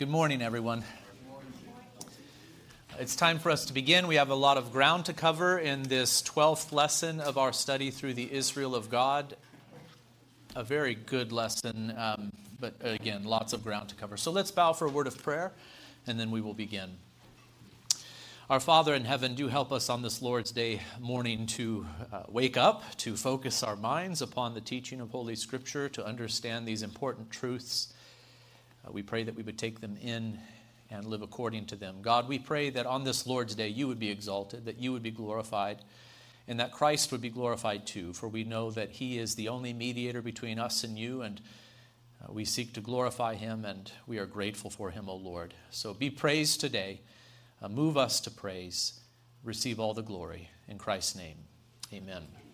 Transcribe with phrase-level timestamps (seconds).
[0.00, 0.82] Good morning, everyone.
[2.98, 4.06] It's time for us to begin.
[4.06, 7.90] We have a lot of ground to cover in this 12th lesson of our study
[7.90, 9.36] through the Israel of God.
[10.56, 14.16] A very good lesson, um, but again, lots of ground to cover.
[14.16, 15.52] So let's bow for a word of prayer,
[16.06, 16.92] and then we will begin.
[18.48, 22.56] Our Father in heaven, do help us on this Lord's Day morning to uh, wake
[22.56, 27.30] up, to focus our minds upon the teaching of Holy Scripture, to understand these important
[27.30, 27.92] truths
[28.86, 30.38] uh, we pray that we would take them in
[30.90, 32.02] and live according to them.
[32.02, 35.02] God, we pray that on this Lord's Day you would be exalted, that you would
[35.02, 35.82] be glorified,
[36.48, 39.72] and that Christ would be glorified too, for we know that he is the only
[39.72, 41.40] mediator between us and you, and
[42.22, 45.54] uh, we seek to glorify him, and we are grateful for him, O Lord.
[45.70, 47.00] So be praised today.
[47.62, 49.00] Uh, move us to praise.
[49.44, 50.50] Receive all the glory.
[50.68, 51.36] In Christ's name,
[51.92, 52.49] amen.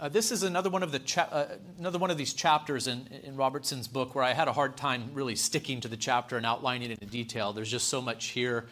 [0.00, 1.46] Uh, this is another one of the cha- uh,
[1.78, 5.10] another one of these chapters in, in Robertson's book where I had a hard time
[5.14, 7.52] really sticking to the chapter and outlining it in detail.
[7.52, 8.66] There's just so much here.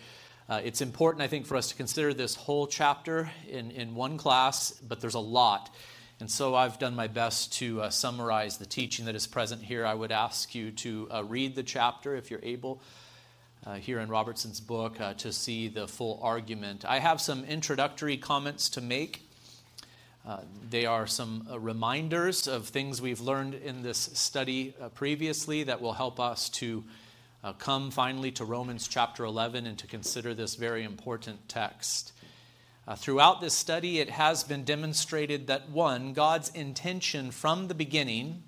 [0.48, 4.18] Uh, it's important, I think, for us to consider this whole chapter in, in one
[4.18, 5.72] class, but there's a lot.
[6.18, 9.86] And so I've done my best to uh, summarize the teaching that is present here.
[9.86, 12.82] I would ask you to uh, read the chapter if you're able.
[13.64, 16.84] Uh, here in Robertson's book uh, to see the full argument.
[16.84, 19.22] I have some introductory comments to make
[20.24, 25.64] uh, they are some uh, reminders of things we've learned in this study uh, previously
[25.64, 26.84] that will help us to
[27.42, 32.12] uh, come finally to Romans chapter 11 and to consider this very important text.
[32.86, 38.44] Uh, throughout this study, it has been demonstrated that one, God's intention from the beginning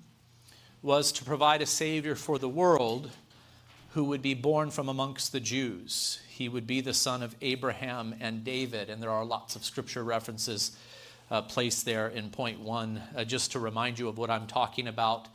[0.81, 3.11] was to provide a Savior for the world
[3.91, 6.21] who would be born from amongst the Jews.
[6.29, 10.03] He would be the son of Abraham and David, and there are lots of scripture
[10.03, 10.77] references
[11.31, 14.87] uh, place there in point one, uh, just to remind you of what I'm talking
[14.87, 15.27] about.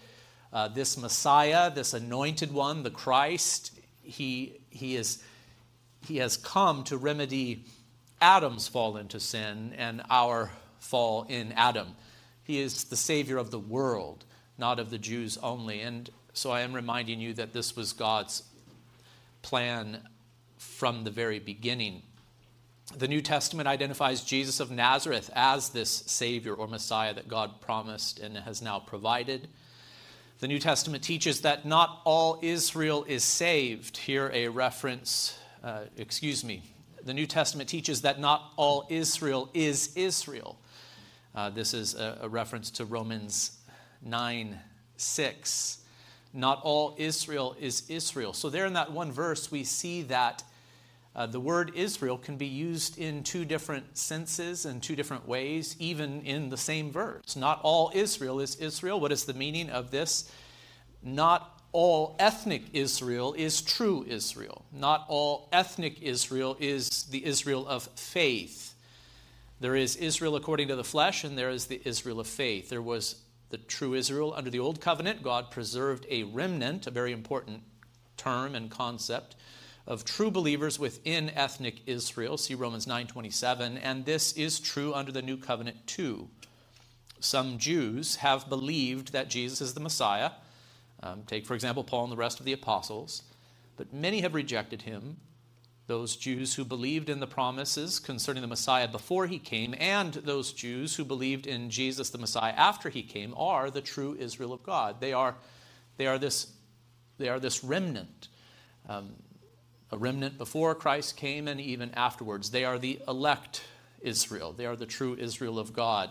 [0.52, 5.22] Uh, this Messiah, this anointed one, the Christ, he, he, is,
[6.06, 7.64] he has come to remedy
[8.20, 11.94] Adam's fall into sin and our fall in Adam.
[12.42, 14.24] He is the Savior of the world,
[14.58, 15.80] not of the Jews only.
[15.80, 18.42] And so I am reminding you that this was God's
[19.42, 20.00] plan
[20.58, 22.02] from the very beginning.
[22.96, 28.18] The New Testament identifies Jesus of Nazareth as this Savior or Messiah that God promised
[28.18, 29.48] and has now provided.
[30.40, 33.96] The New Testament teaches that not all Israel is saved.
[33.96, 36.64] Here, a reference, uh, excuse me.
[37.04, 40.58] The New Testament teaches that not all Israel is Israel.
[41.32, 43.58] Uh, this is a, a reference to Romans
[44.02, 44.58] 9
[44.96, 45.78] 6.
[46.32, 48.32] Not all Israel is Israel.
[48.32, 50.42] So, there in that one verse, we see that
[51.14, 55.74] uh, the word Israel can be used in two different senses and two different ways,
[55.78, 57.34] even in the same verse.
[57.34, 59.00] Not all Israel is Israel.
[59.00, 60.30] What is the meaning of this?
[61.02, 64.64] Not all ethnic Israel is true Israel.
[64.72, 68.74] Not all ethnic Israel is the Israel of faith.
[69.58, 72.70] There is Israel according to the flesh, and there is the Israel of faith.
[72.70, 73.16] There was
[73.50, 75.22] the true Israel under the old covenant.
[75.22, 77.62] God preserved a remnant, a very important
[78.16, 79.34] term and concept
[79.86, 82.36] of true believers within ethnic Israel.
[82.36, 86.28] See Romans 9:27, and this is true under the new covenant too.
[87.20, 90.32] Some Jews have believed that Jesus is the Messiah.
[91.02, 93.22] Um, take, for example, Paul and the rest of the apostles.
[93.76, 95.18] But many have rejected him.
[95.86, 100.52] Those Jews who believed in the promises concerning the Messiah before he came, and those
[100.52, 104.62] Jews who believed in Jesus the Messiah after he came, are the true Israel of
[104.62, 105.00] God.
[105.00, 105.36] They are,
[105.96, 106.52] they are, this,
[107.18, 108.28] they are this remnant.
[108.88, 109.14] Um,
[109.92, 112.50] a remnant before Christ came and even afterwards.
[112.50, 113.62] They are the elect
[114.00, 116.10] Israel, they are the true Israel of God.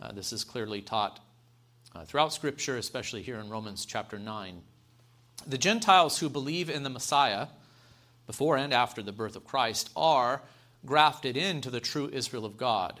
[0.00, 1.18] Uh, this is clearly taught
[1.94, 4.62] uh, throughout Scripture, especially here in Romans chapter 9.
[5.46, 7.48] The Gentiles who believe in the Messiah,
[8.26, 10.42] before and after the birth of Christ, are
[10.86, 13.00] grafted into the true Israel of God.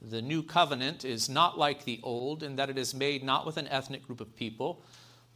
[0.00, 3.56] The new covenant is not like the old in that it is made not with
[3.56, 4.82] an ethnic group of people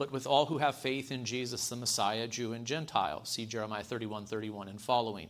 [0.00, 3.22] but with all who have faith in Jesus the Messiah, Jew and Gentile.
[3.26, 5.28] See Jeremiah 31 31 and following.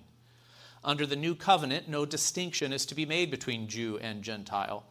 [0.84, 4.84] Under the new covenant, no distinction is to be made between Jew and Gentile.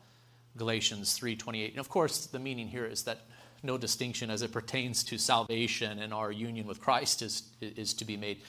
[0.57, 1.69] Galatians 3:28.
[1.69, 3.21] And of course, the meaning here is that
[3.63, 8.03] no distinction as it pertains to salvation and our union with Christ is, is to
[8.03, 8.41] be made.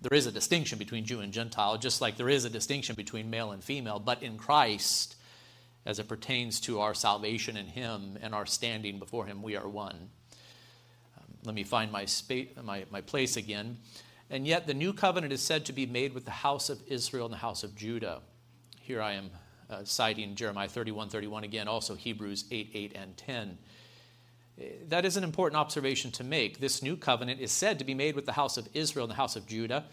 [0.00, 3.28] There is a distinction between Jew and Gentile, just like there is a distinction between
[3.28, 5.16] male and female, but in Christ,
[5.84, 9.68] as it pertains to our salvation in Him and our standing before Him, we are
[9.68, 10.08] one
[11.44, 13.78] let me find my, space, my, my place again.
[14.30, 17.26] And yet the new covenant is said to be made with the house of Israel
[17.26, 18.20] and the house of Judah.
[18.80, 19.30] Here I am
[19.68, 23.58] uh, citing Jeremiah 31 31 again, also Hebrews 8 8 and 10.
[24.88, 26.60] That is an important observation to make.
[26.60, 29.16] This new covenant is said to be made with the house of Israel and the
[29.16, 29.84] house of Judah.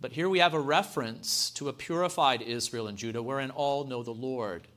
[0.00, 4.02] But here we have a reference to a purified Israel and Judah, wherein all know
[4.02, 4.68] the Lord.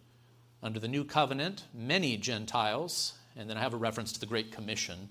[0.63, 4.51] Under the new covenant, many Gentiles, and then I have a reference to the Great
[4.51, 5.09] Commission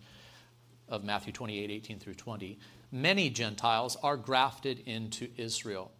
[0.88, 2.58] of Matthew 28 18 through 20,
[2.92, 5.90] many Gentiles are grafted into Israel.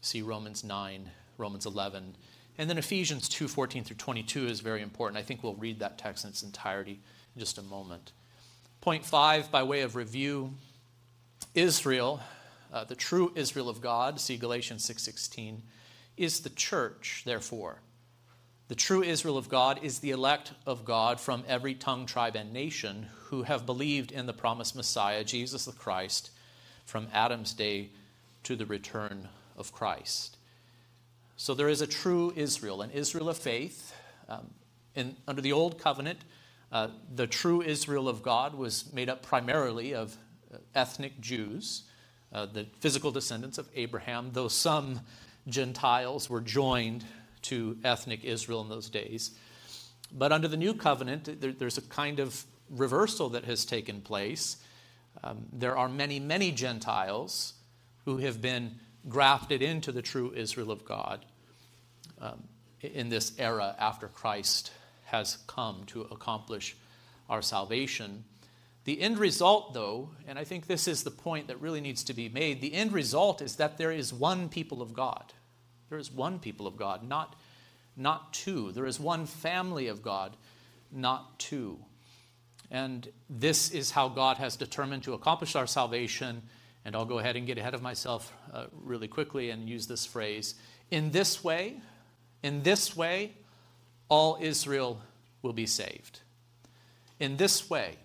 [0.00, 2.16] See Romans 9, Romans 11.
[2.58, 5.18] And then Ephesians 2 14 through 22 is very important.
[5.18, 7.00] I think we'll read that text in its entirety
[7.34, 8.12] in just a moment.
[8.80, 10.54] Point five, by way of review,
[11.54, 12.20] Israel
[12.74, 15.62] uh, the true Israel of God, see Galatians 6:16,
[16.16, 17.78] is the church, therefore.
[18.68, 22.52] The true Israel of God is the elect of God from every tongue, tribe, and
[22.52, 26.30] nation who have believed in the promised Messiah, Jesus the Christ,
[26.86, 27.90] from Adam's day
[28.44, 30.38] to the return of Christ.
[31.36, 33.94] So there is a true Israel, an Israel of faith.
[34.28, 34.50] Um,
[34.94, 36.20] in, under the Old Covenant,
[36.72, 40.16] uh, the true Israel of God was made up primarily of
[40.52, 41.82] uh, ethnic Jews
[42.34, 45.00] uh, the physical descendants of Abraham, though some
[45.46, 47.04] Gentiles were joined
[47.44, 49.30] to ethnic Israel in those days.
[50.12, 54.56] But under the new covenant, there, there's a kind of reversal that has taken place.
[55.22, 57.54] Um, there are many, many Gentiles
[58.04, 58.76] who have been
[59.08, 61.24] grafted into the true Israel of God
[62.20, 62.42] um,
[62.80, 64.72] in this era after Christ
[65.06, 66.76] has come to accomplish
[67.28, 68.24] our salvation.
[68.84, 72.14] The end result, though, and I think this is the point that really needs to
[72.14, 75.32] be made the end result is that there is one people of God.
[75.88, 77.36] There is one people of God, not,
[77.96, 78.72] not two.
[78.72, 80.36] There is one family of God,
[80.90, 81.78] not two.
[82.70, 86.42] And this is how God has determined to accomplish our salvation.
[86.84, 90.06] And I'll go ahead and get ahead of myself uh, really quickly and use this
[90.06, 90.54] phrase.
[90.90, 91.76] In this way,
[92.42, 93.32] in this way,
[94.08, 95.00] all Israel
[95.42, 96.20] will be saved.
[97.20, 97.96] In this way,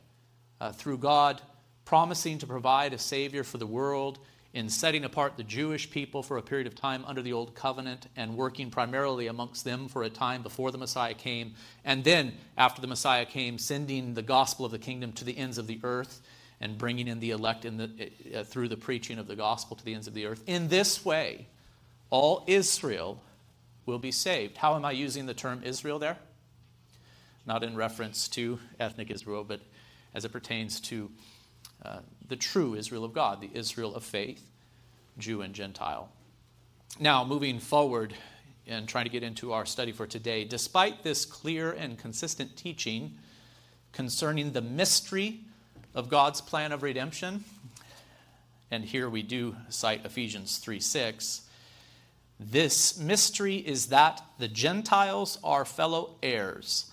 [0.62, 1.42] uh, through God
[1.86, 4.20] promising to provide a Savior for the world,
[4.54, 8.08] in setting apart the Jewish people for a period of time under the Old Covenant
[8.16, 11.54] and working primarily amongst them for a time before the Messiah came,
[11.86, 15.58] and then after the Messiah came, sending the gospel of the kingdom to the ends
[15.58, 16.22] of the earth
[16.62, 19.86] and bringing in the elect in the, uh, through the preaching of the gospel to
[19.86, 20.44] the ends of the earth.
[20.48, 21.48] In this way,
[22.10, 23.22] all Israel
[23.86, 24.58] will be saved.
[24.58, 26.18] How am I using the term Israel there?
[27.46, 29.62] Not in reference to ethnic Israel, but
[30.14, 31.12] as it pertains to
[31.84, 34.50] uh, the true Israel of God, the Israel of faith,
[35.18, 36.10] Jew and Gentile.
[37.00, 38.14] Now, moving forward
[38.68, 43.18] and trying to get into our study for today, despite this clear and consistent teaching
[43.92, 45.42] concerning the mystery
[45.96, 47.44] of God's plan of redemption,
[48.72, 51.42] and here we do cite Ephesians 3 6.
[52.40, 56.92] This mystery is that the Gentiles are fellow heirs,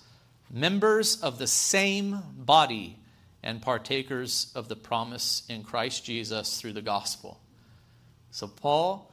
[0.51, 2.97] members of the same body
[3.43, 7.39] and partakers of the promise in Christ Jesus through the gospel.
[8.31, 9.11] So, Paul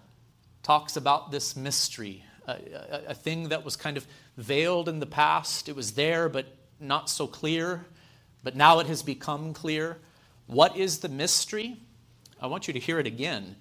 [0.62, 4.06] talks about this mystery, a, a, a, thing that was kind of
[4.36, 5.68] veiled in the past.
[5.68, 6.46] It was there, but
[6.80, 7.86] not so clear,
[8.42, 9.98] but now it has become clear.
[10.46, 11.76] What is the mystery?
[12.40, 13.56] I want you to hear it again.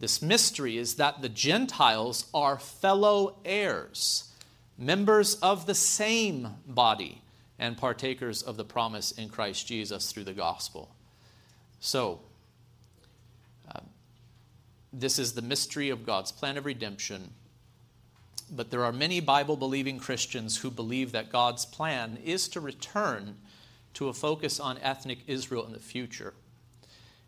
[0.00, 4.32] This mystery is that the Gentiles are fellow heirs,
[4.78, 7.19] members of the same body
[7.60, 10.92] and partakers of the promise in Christ Jesus through the gospel.
[11.78, 12.20] So,
[13.72, 13.80] uh,
[14.92, 17.30] this is the mystery of God's plan of redemption.
[18.50, 23.36] But there are many Bible believing Christians who believe that God's plan is to return
[23.94, 26.32] to a focus on ethnic Israel in the future.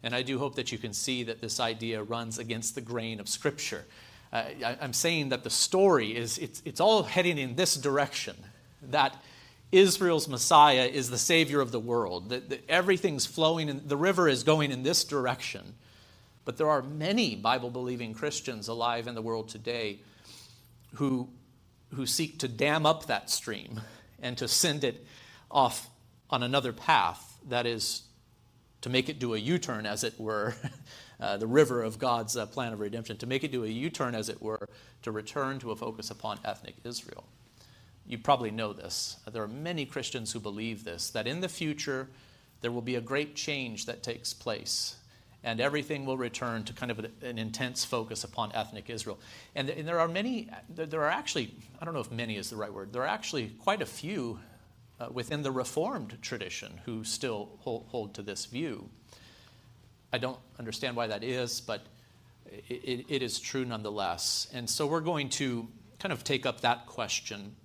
[0.03, 3.21] And I do hope that you can see that this idea runs against the grain
[3.21, 3.85] of Scripture.
[4.33, 8.35] Uh, I, am saying that the story is, it's, it's all heading in this direction,
[8.83, 9.15] that
[9.73, 12.29] Israel's Messiah is the Savior of the world.
[12.29, 15.75] That, that everything's flowing, in, the river is going in this direction.
[16.45, 20.01] But there are many Bible believing Christians alive in the world today
[20.97, 21.29] who,
[21.95, 23.81] who seek to dam up that stream
[24.21, 25.07] and to send it
[25.51, 25.89] off
[26.29, 27.39] on another path.
[27.49, 28.03] That is,
[28.83, 30.55] to make it do a U turn, as it were,
[31.21, 33.89] uh, the river of God's uh, plan of redemption, to make it do a U
[33.89, 34.69] turn, as it were,
[35.03, 37.25] to return to a focus upon ethnic Israel
[38.13, 39.17] you probably know this.
[39.33, 42.09] There are many Christians who believe this that in the future
[42.61, 44.97] there will be a great change that takes place
[45.43, 49.19] and everything will return to kind of an intense focus upon ethnic Israel.
[49.57, 52.73] And, there are many, there are actually, I don't know if many is the right
[52.73, 54.39] word, there are actually quite a few
[55.01, 58.89] uh, within the Reformed tradition who still hold, to this view.
[60.13, 61.81] I don't understand why that is, but
[62.69, 64.47] it is true nonetheless.
[64.53, 65.67] And so we're going to
[65.99, 67.57] kind of take up that question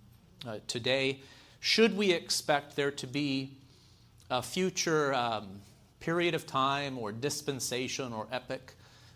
[0.45, 1.21] uh, today.
[1.59, 3.51] Should we expect there to be
[4.29, 5.61] a future um,
[5.99, 8.73] period of time or dispensation or epoch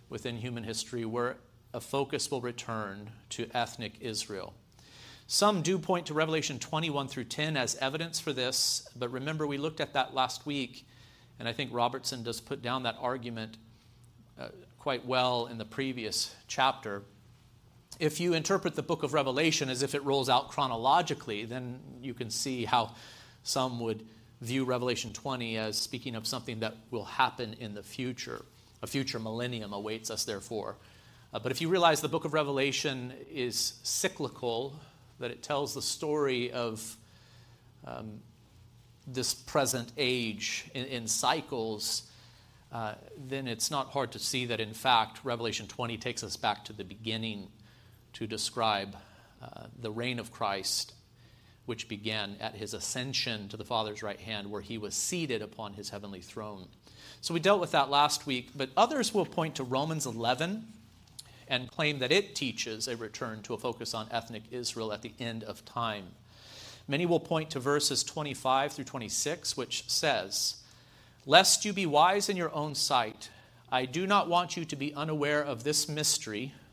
[0.09, 1.37] within human history where
[1.73, 4.53] a focus will return to ethnic Israel.
[5.27, 9.57] Some do point to Revelation 21 through 10 as evidence for this, but remember, we
[9.57, 10.85] looked at that last week,
[11.39, 13.55] and I think Robertson does put down that argument
[14.37, 14.49] uh,
[14.79, 17.03] quite well in the previous chapter.
[18.01, 22.15] If you interpret the book of Revelation as if it rolls out chronologically, then you
[22.15, 22.95] can see how
[23.43, 24.03] some would
[24.41, 28.43] view Revelation 20 as speaking of something that will happen in the future.
[28.81, 30.77] A future millennium awaits us, therefore.
[31.31, 34.79] Uh, but if you realize the book of Revelation is cyclical,
[35.19, 36.97] that it tells the story of
[37.85, 38.19] um,
[39.05, 42.09] this present age in, in cycles,
[42.71, 42.95] uh,
[43.27, 46.73] then it's not hard to see that, in fact, Revelation 20 takes us back to
[46.73, 47.47] the beginning
[48.13, 48.95] to describe
[49.41, 50.93] uh, the reign of Christ,
[51.65, 55.73] which began at his ascension to the Father's right hand, where he was seated upon
[55.73, 56.67] his heavenly throne.
[57.21, 60.65] So we dealt with that last week, but others will point to Romans 11
[61.47, 65.13] and claim that it teaches a return to a focus on ethnic Israel at the
[65.19, 66.05] end of time.
[66.87, 70.57] Many will point to verses 25 through 26, which says,
[71.25, 73.29] Lest you be wise in your own sight,
[73.71, 76.53] I do not want you to be unaware of this mystery.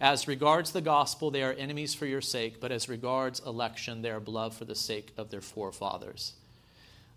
[0.00, 4.10] As regards the gospel, they are enemies for your sake, but as regards election, they
[4.10, 6.32] are beloved for the sake of their forefathers.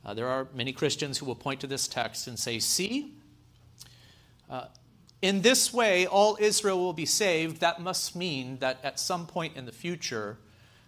[0.06, 3.14] Uh, there are many Christians who will point to this text and say, See,
[4.50, 4.66] uh,
[5.22, 7.60] in this way, all Israel will be saved.
[7.60, 10.38] That must mean that at some point in the future,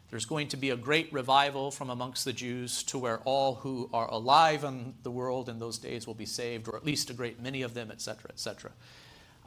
[0.09, 3.89] there's going to be a great revival from amongst the Jews to where all who
[3.93, 7.13] are alive in the world in those days will be saved, or at least a
[7.13, 8.71] great many of them, etc., etc.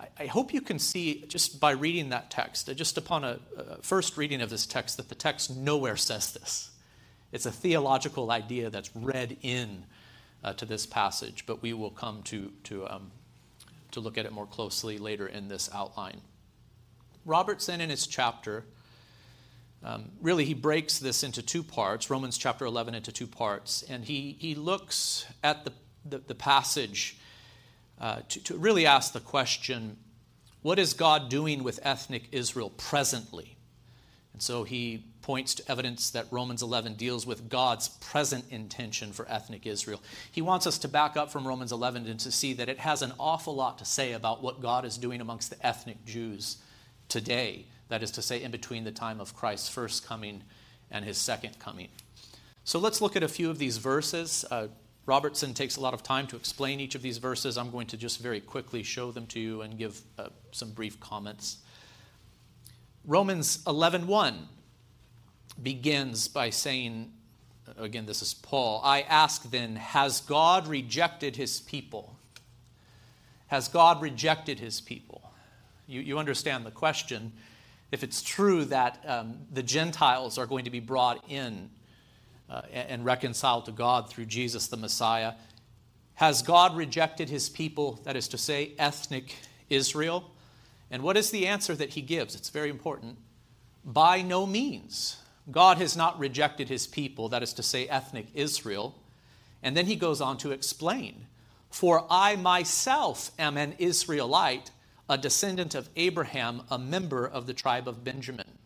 [0.03, 3.83] I, I hope you can see just by reading that text, just upon a, a
[3.83, 6.71] first reading of this text, that the text nowhere says this.
[7.31, 9.85] It's a theological idea that's read in
[10.45, 13.11] uh, to this passage, but we will come to, to, um,
[13.93, 16.21] to look at it more closely later in this outline.
[17.25, 18.65] Robertson, in his chapter,
[19.85, 24.05] um, really, he breaks this into two parts, Romans chapter 11 into two parts, and
[24.05, 25.73] he, he looks at the,
[26.05, 27.17] the, the passage
[28.03, 29.97] uh, to, to really ask the question
[30.61, 33.57] what is God doing with ethnic Israel presently?
[34.33, 39.27] And so he points to evidence that Romans 11 deals with God's present intention for
[39.29, 40.01] ethnic Israel.
[40.31, 43.03] He wants us to back up from Romans 11 and to see that it has
[43.03, 46.59] an awful lot to say about what God is doing amongst the ethnic Jews
[47.09, 50.43] today that is to say, in between the time of Christ's first coming
[50.91, 51.89] and his second coming.
[52.65, 54.45] So let's look at a few of these verses.
[54.51, 54.69] Uh,
[55.05, 57.59] Robertson takes a lot of time to explain each of these verses.
[57.59, 61.01] I'm going to just very quickly show them to you and give uh, some brief
[61.01, 61.59] comments.
[63.05, 64.47] Romans 11:1
[65.61, 67.13] begins by saying
[67.79, 72.17] again this is Paul, I ask then, has God rejected his people?
[73.49, 75.33] Has God rejected his people?
[75.87, 77.33] You, you understand the question
[77.91, 81.71] if it's true that um, the Gentiles are going to be brought in
[82.53, 85.33] uh, and reconciled to God through Jesus the Messiah,
[86.15, 89.35] has God rejected his people, that is to say, ethnic
[89.71, 90.31] Israel?
[90.91, 92.35] And what is the answer that he gives?
[92.35, 93.17] It's very important.
[93.85, 95.17] By no means.
[95.51, 98.95] God has not rejected his people, that is to say, ethnic Israel.
[99.63, 101.27] And then he goes on to explain
[101.71, 104.71] For I myself am an Israelite
[105.09, 108.59] a descendant of Abraham, a member of the tribe of Benjamin.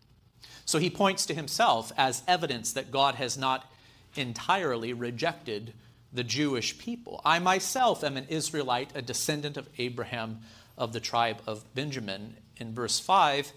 [0.65, 3.69] So he points to himself as evidence that God has not
[4.17, 5.73] entirely rejected
[6.11, 7.21] the Jewish people.
[7.25, 10.39] I myself am an Israelite, a descendant of Abraham
[10.77, 12.37] of the tribe of Benjamin.
[12.57, 13.51] In verse 5,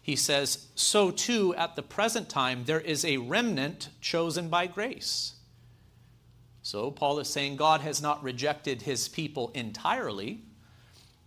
[0.00, 5.34] he says, So too at the present time there is a remnant chosen by grace.
[6.62, 10.42] So Paul is saying God has not rejected his people entirely.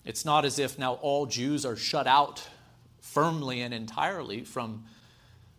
[0.05, 2.47] It's not as if now all Jews are shut out
[3.01, 4.85] firmly and entirely from,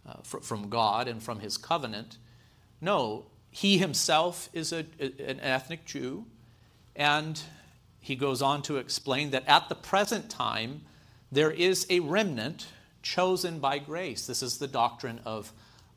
[0.06, 2.18] uh, fr- from God and from his covenant.
[2.80, 6.26] No, he himself is a, an ethnic Jew,
[6.95, 7.40] and
[8.00, 10.83] he goes on to explain that at the present time,
[11.33, 12.68] there is a remnant
[13.02, 14.26] chosen by grace.
[14.26, 15.52] This is the doctrine of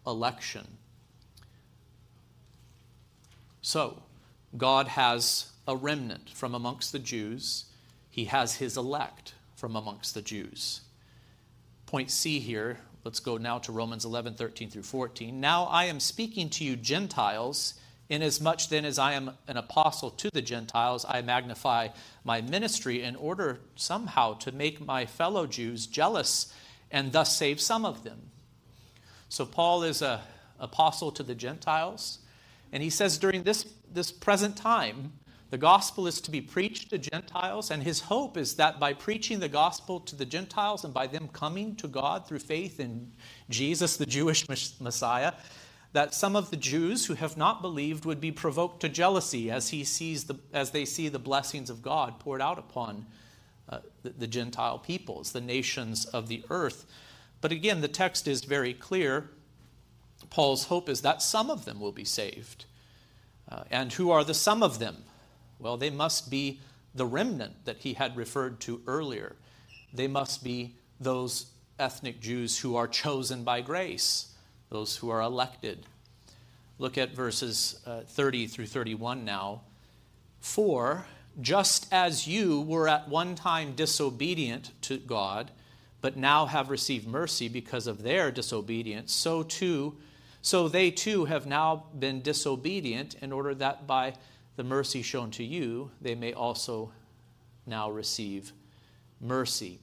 [0.08, 0.78] election.
[3.62, 4.02] So,
[4.58, 7.66] God has a remnant from amongst the Jews,
[8.10, 10.82] He has His elect from amongst the Jews.
[11.86, 15.40] Point C here, let's go now to Romans 11, 13 through 14.
[15.40, 17.76] Now I am speaking to you, Gentiles
[18.10, 21.90] Inasmuch then as I am an apostle to the Gentiles, I magnify
[22.24, 26.52] my ministry in order somehow to make my fellow Jews jealous
[26.90, 28.32] and thus save some of them.
[29.30, 30.20] So Paul is an
[30.60, 32.18] apostle to the Gentiles,
[32.74, 35.14] and he says during this, this present time,
[35.50, 39.40] the gospel is to be preached to Gentiles, and his hope is that by preaching
[39.40, 43.12] the gospel to the Gentiles and by them coming to God through faith in
[43.50, 45.34] Jesus, the Jewish Messiah,
[45.94, 49.70] that some of the Jews who have not believed would be provoked to jealousy as,
[49.70, 53.08] he sees the, as they see the blessings of God poured out upon
[53.68, 56.86] uh, the, the Gentile peoples, the nations of the earth.
[57.42, 59.32] But again, the text is very clear.
[60.30, 62.66] Paul's hope is that some of them will be saved.
[63.52, 65.06] Uh, and who are the some of them?
[65.60, 66.60] Well, they must be
[66.96, 69.36] the remnant that he had referred to earlier.
[69.94, 71.48] They must be those
[71.78, 74.30] ethnic Jews who are chosen by grace
[74.70, 75.86] those who are elected.
[76.78, 79.62] Look at verses uh, 30 through 31 now.
[80.40, 81.06] For
[81.42, 85.52] just as you were at one time disobedient to God,
[86.02, 89.98] but now have received mercy because of their disobedience, so too,
[90.42, 94.14] so they too have now been disobedient in order that by
[94.60, 96.92] the mercy shown to you, they may also
[97.66, 98.52] now receive
[99.22, 99.80] mercy.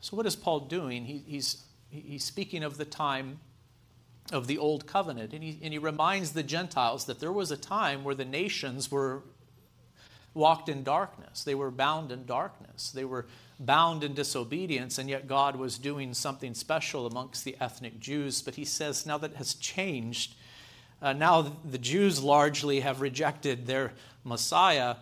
[0.00, 1.04] So, what is Paul doing?
[1.06, 3.40] He, he's he's speaking of the time
[4.30, 5.32] of the old covenant.
[5.32, 8.92] And he, and he reminds the Gentiles that there was a time where the nations
[8.92, 9.24] were
[10.34, 11.42] walked in darkness.
[11.42, 12.92] They were bound in darkness.
[12.92, 13.26] They were
[13.58, 18.40] bound in disobedience, and yet God was doing something special amongst the ethnic Jews.
[18.40, 20.36] But he says now that has changed.
[21.02, 23.92] Uh, now the Jews largely have rejected their
[24.24, 24.96] Messiah,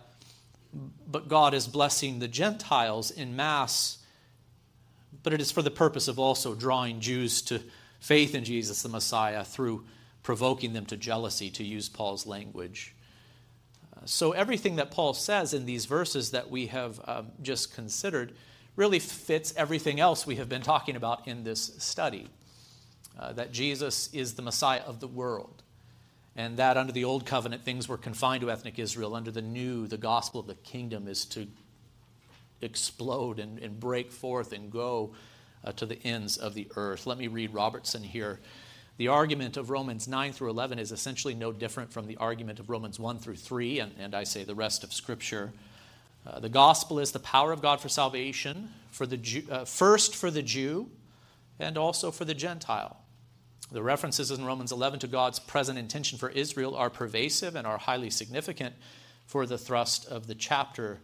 [1.07, 3.99] but God is blessing the Gentiles in mass
[5.23, 7.61] but it is for the purpose of also drawing Jews to
[7.99, 9.85] faith in Jesus the Messiah through
[10.23, 12.95] provoking them to jealousy, to use Paul's language.
[13.95, 18.33] Uh, so, everything that Paul says in these verses that we have um, just considered
[18.75, 22.27] really fits everything else we have been talking about in this study.
[23.19, 25.60] Uh, that Jesus is the Messiah of the world,
[26.35, 29.15] and that under the old covenant things were confined to ethnic Israel.
[29.15, 31.47] Under the new, the gospel of the kingdom is to
[32.61, 35.13] explode and, and break forth and go
[35.63, 37.05] uh, to the ends of the earth.
[37.05, 38.39] Let me read Robertson here.
[38.97, 42.69] The argument of Romans 9 through 11 is essentially no different from the argument of
[42.69, 45.53] Romans 1 through 3, and, and I say the rest of Scripture.
[46.25, 50.15] Uh, the gospel is the power of God for salvation, for the Jew, uh, first
[50.15, 50.89] for the Jew
[51.59, 53.00] and also for the Gentile.
[53.69, 57.77] The references in Romans 11 to God's present intention for Israel are pervasive and are
[57.77, 58.75] highly significant
[59.25, 60.99] for the thrust of the chapter.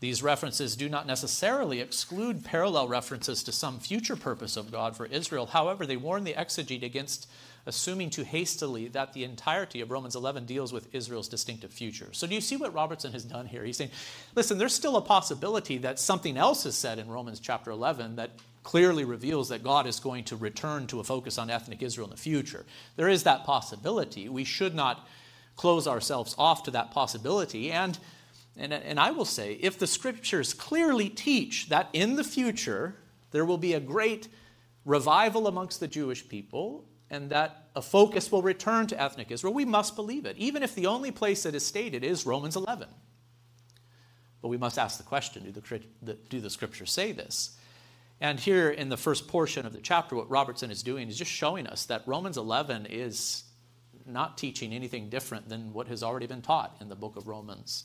[0.00, 5.06] These references do not necessarily exclude parallel references to some future purpose of God for
[5.06, 5.46] Israel.
[5.46, 7.28] However, they warn the exegete against
[7.66, 12.08] assuming too hastily that the entirety of Romans 11 deals with Israel's distinctive future.
[12.12, 13.64] So, do you see what Robertson has done here?
[13.64, 13.92] He's saying,
[14.34, 18.30] listen, there's still a possibility that something else is said in Romans chapter 11 that
[18.62, 22.10] clearly reveals that God is going to return to a focus on ethnic Israel in
[22.10, 22.64] the future.
[22.96, 24.28] There is that possibility.
[24.28, 25.06] We should not
[25.56, 27.70] close ourselves off to that possibility.
[27.70, 27.98] And
[28.56, 32.96] and, and I will say, if the scriptures clearly teach that in the future
[33.30, 34.28] there will be a great
[34.84, 39.64] revival amongst the Jewish people and that a focus will return to ethnic Israel, we
[39.64, 42.88] must believe it, even if the only place that is stated is Romans 11.
[44.42, 47.56] But we must ask the question do the, do the scriptures say this?
[48.22, 51.30] And here in the first portion of the chapter, what Robertson is doing is just
[51.32, 53.42] showing us that Romans 11 is
[54.06, 57.82] not teaching anything different than what has already been taught in the book of Romans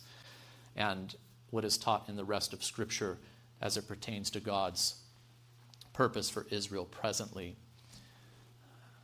[0.75, 1.15] and
[1.49, 3.17] what is taught in the rest of Scripture
[3.63, 5.01] as it pertains to God's
[5.91, 7.55] purpose for Israel presently.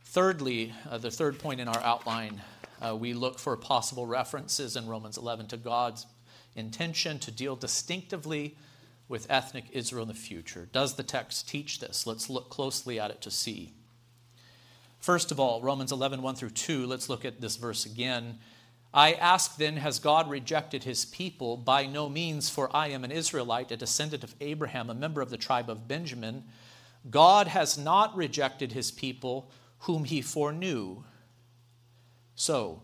[0.04, 2.42] Thirdly, uh, the third point in our outline,
[2.80, 6.06] uh, we look for possible references in Romans 11 to God's
[6.54, 8.56] intention to deal distinctively
[9.08, 10.68] with ethnic Israel in the future.
[10.72, 12.06] Does the text teach this?
[12.06, 13.74] Let's look closely at it to see.
[14.98, 18.38] First of all, Romans 11, 1 through 2, let's look at this verse again.
[18.94, 21.56] I ask then, has God rejected his people?
[21.56, 25.30] By no means, for I am an Israelite, a descendant of Abraham, a member of
[25.30, 26.44] the tribe of Benjamin.
[27.10, 31.02] God has not rejected his people whom he foreknew.
[32.34, 32.82] So,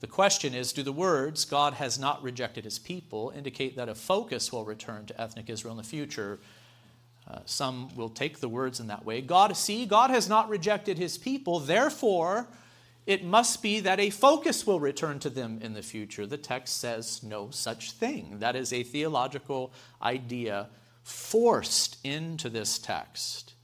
[0.00, 3.94] the question is do the words, God has not rejected his people, indicate that a
[3.94, 6.38] focus will return to ethnic Israel in the future?
[7.28, 9.20] Uh, some will take the words in that way.
[9.20, 12.46] God, see, God has not rejected his people, therefore,
[13.06, 16.26] it must be that a focus will return to them in the future.
[16.26, 18.40] The text says no such thing.
[18.40, 20.68] That is a theological idea
[21.04, 23.54] forced into this text.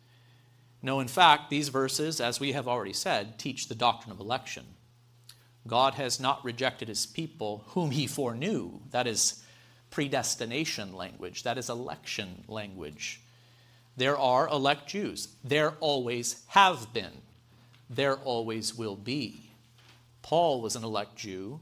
[0.81, 4.65] No, in fact, these verses, as we have already said, teach the doctrine of election.
[5.67, 8.81] God has not rejected his people whom he foreknew.
[8.91, 9.43] That is
[9.91, 13.21] predestination language, that is election language.
[13.97, 15.29] There are elect Jews.
[15.45, 17.13] There always have been.
[17.91, 19.51] There always will be.
[20.23, 21.61] Paul was an elect Jew.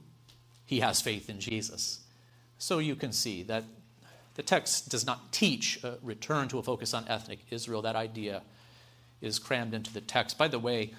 [0.64, 2.00] He has faith in Jesus.
[2.58, 3.64] So you can see that
[4.34, 7.82] the text does not teach a return to a focus on ethnic Israel.
[7.82, 8.42] That idea
[9.20, 10.38] is crammed into the text.
[10.38, 10.94] By the way,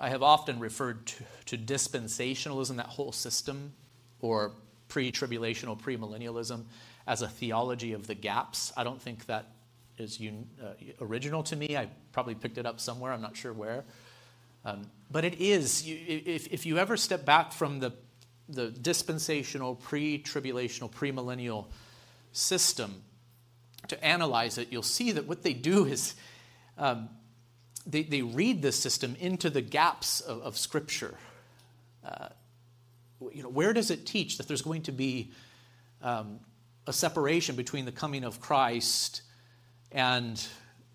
[0.00, 3.72] I have often referred to, to dispensationalism, that whole system,
[4.20, 4.52] or
[4.88, 6.64] pre tribulational, premillennialism,
[7.06, 8.72] as a theology of the gaps.
[8.76, 9.46] I don't think that
[9.98, 11.76] is un, uh, original to me.
[11.76, 13.84] I probably picked it up somewhere, I'm not sure where.
[14.64, 17.92] Um, but it is, you, if, if you ever step back from the,
[18.48, 21.66] the dispensational, pre tribulational, premillennial
[22.32, 23.02] system
[23.88, 26.14] to analyze it, you'll see that what they do is
[26.76, 27.08] um,
[27.86, 31.14] they, they read this system into the gaps of, of Scripture.
[32.04, 32.28] Uh,
[33.32, 35.32] you know, where does it teach that there's going to be
[36.02, 36.38] um,
[36.86, 39.22] a separation between the coming of Christ
[39.90, 40.44] and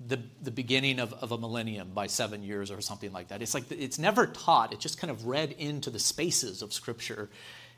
[0.06, 3.42] the, the beginning of, of a millennium by seven years or something like that?
[3.42, 7.30] It's like it's never taught, it's just kind of read into the spaces of Scripture.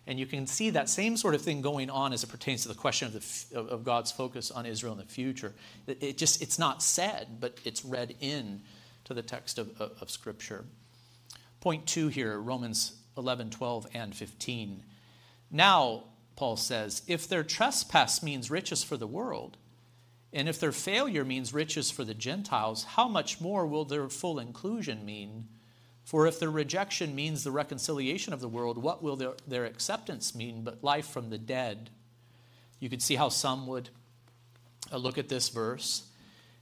[0.07, 2.67] And you can see that same sort of thing going on as it pertains to
[2.67, 5.53] the question of, the, of God's focus on Israel in the future.
[5.87, 8.61] It, just, it's not said, but it's read in
[9.05, 10.65] to the text of, of, of Scripture.
[11.61, 14.83] Point two here, Romans 11, 12, and 15.
[15.49, 16.03] Now,
[16.35, 19.57] Paul says, if their trespass means riches for the world,
[20.33, 24.37] and if their failure means riches for the Gentiles, how much more will their full
[24.37, 25.47] inclusion mean?
[26.03, 30.35] For if their rejection means the reconciliation of the world, what will their, their acceptance
[30.35, 31.89] mean but life from the dead?
[32.79, 33.89] You could see how some would
[34.91, 36.03] uh, look at this verse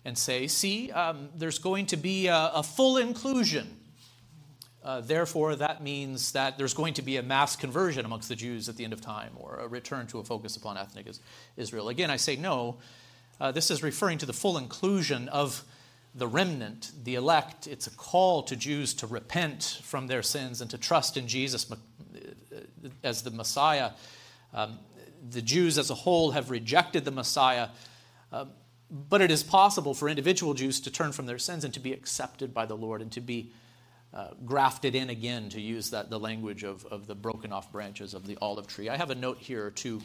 [0.05, 3.77] and say, see, um, there's going to be a, a full inclusion.
[4.83, 8.67] Uh, therefore, that means that there's going to be a mass conversion amongst the Jews
[8.67, 11.07] at the end of time or a return to a focus upon ethnic
[11.55, 11.87] Israel.
[11.87, 12.77] Again, I say no.
[13.39, 15.63] Uh, this is referring to the full inclusion of
[16.13, 17.65] the remnant, the elect.
[17.65, 21.71] It's a call to Jews to repent from their sins and to trust in Jesus
[21.71, 21.75] uh,
[23.03, 23.91] as the Messiah.
[24.53, 24.79] Um,
[25.29, 27.69] the Jews as a whole have rejected the Messiah.
[28.31, 28.45] Uh,
[28.89, 31.93] but it is possible for individual Jews to turn from their sins and to be
[31.93, 33.51] accepted by the Lord and to be
[34.13, 38.13] uh, grafted in again, to use that the language of, of the broken off branches
[38.13, 38.87] of the olive tree.
[38.87, 40.01] I have a note here to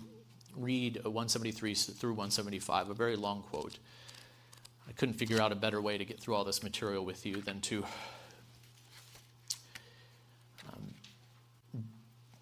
[0.56, 3.78] read 173 through 175, a very long quote.
[4.88, 7.42] I couldn't figure out a better way to get through all this material with you
[7.42, 7.84] than to
[10.72, 10.94] um,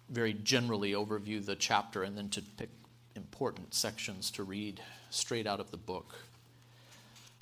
[0.09, 2.69] very generally overview the chapter and then to pick
[3.15, 6.15] important sections to read straight out of the book.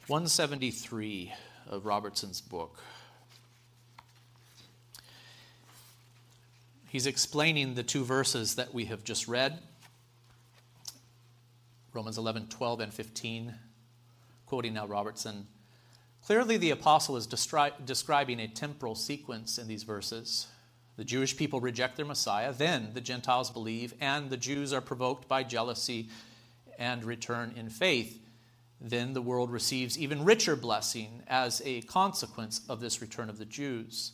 [0.08, 1.34] 173
[1.68, 2.80] of Robertson's book.
[6.88, 9.58] He's explaining the two verses that we have just read
[11.92, 13.56] Romans 11, 12, and 15.
[14.46, 15.48] Quoting now Robertson.
[16.24, 20.46] Clearly, the apostle is destri- describing a temporal sequence in these verses.
[20.98, 25.28] The Jewish people reject their Messiah, then the Gentiles believe, and the Jews are provoked
[25.28, 26.10] by jealousy
[26.78, 28.20] and return in faith
[28.90, 33.46] then the world receives even richer blessing as a consequence of this return of the
[33.46, 34.14] Jews.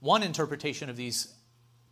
[0.00, 1.34] One interpretation of these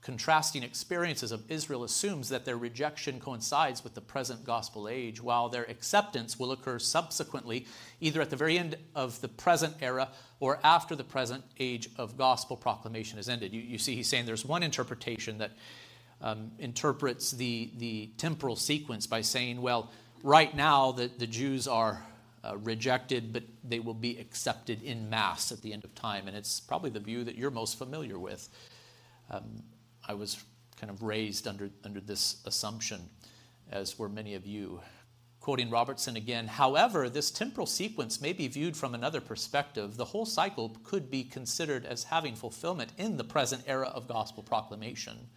[0.03, 5.49] contrasting experiences of Israel assumes that their rejection coincides with the present gospel age, while
[5.49, 7.67] their acceptance will occur subsequently,
[8.01, 10.09] either at the very end of the present era
[10.41, 13.53] or after the present age of gospel proclamation has ended.
[13.53, 15.53] You, you see, he's saying there's one interpretation that
[16.21, 19.91] um, interprets the, the temporal sequence by saying, well,
[20.23, 22.05] right now the, the Jews are
[22.45, 26.29] uh, rejected, but they will be accepted in mass at the end of time.
[26.29, 28.49] And it's probably the view that you're most familiar with.
[29.31, 29.63] Um,
[30.07, 30.43] I was
[30.81, 33.01] kind of raised under, under this assumption,
[33.71, 34.81] as were many of you.
[35.39, 39.97] Quoting Robertson again, however, this temporal sequence may be viewed from another perspective.
[39.97, 44.45] The whole cycle could be considered as having fulfillment in the present era of gospel
[44.45, 45.29] proclamation.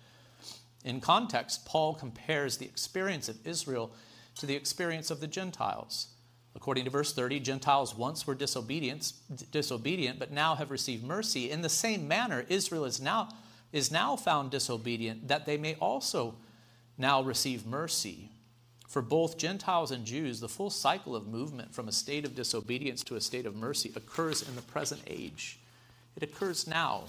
[0.83, 3.91] In context, Paul compares the experience of Israel
[4.37, 6.07] to the experience of the Gentiles.
[6.55, 9.11] According to verse 30, Gentiles once were disobedient,
[9.51, 11.51] disobedient, but now have received mercy.
[11.51, 13.29] In the same manner, Israel is now,
[13.73, 16.35] is now found disobedient, that they may also
[16.97, 18.29] now receive mercy.
[18.87, 23.03] For both Gentiles and Jews, the full cycle of movement from a state of disobedience
[23.03, 25.59] to a state of mercy occurs in the present age.
[26.15, 27.05] It occurs now.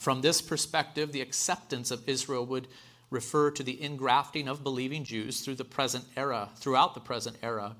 [0.00, 2.66] From this perspective, the acceptance of Israel would
[3.14, 7.76] refer to the ingrafting of believing Jews through the present era, throughout the present era,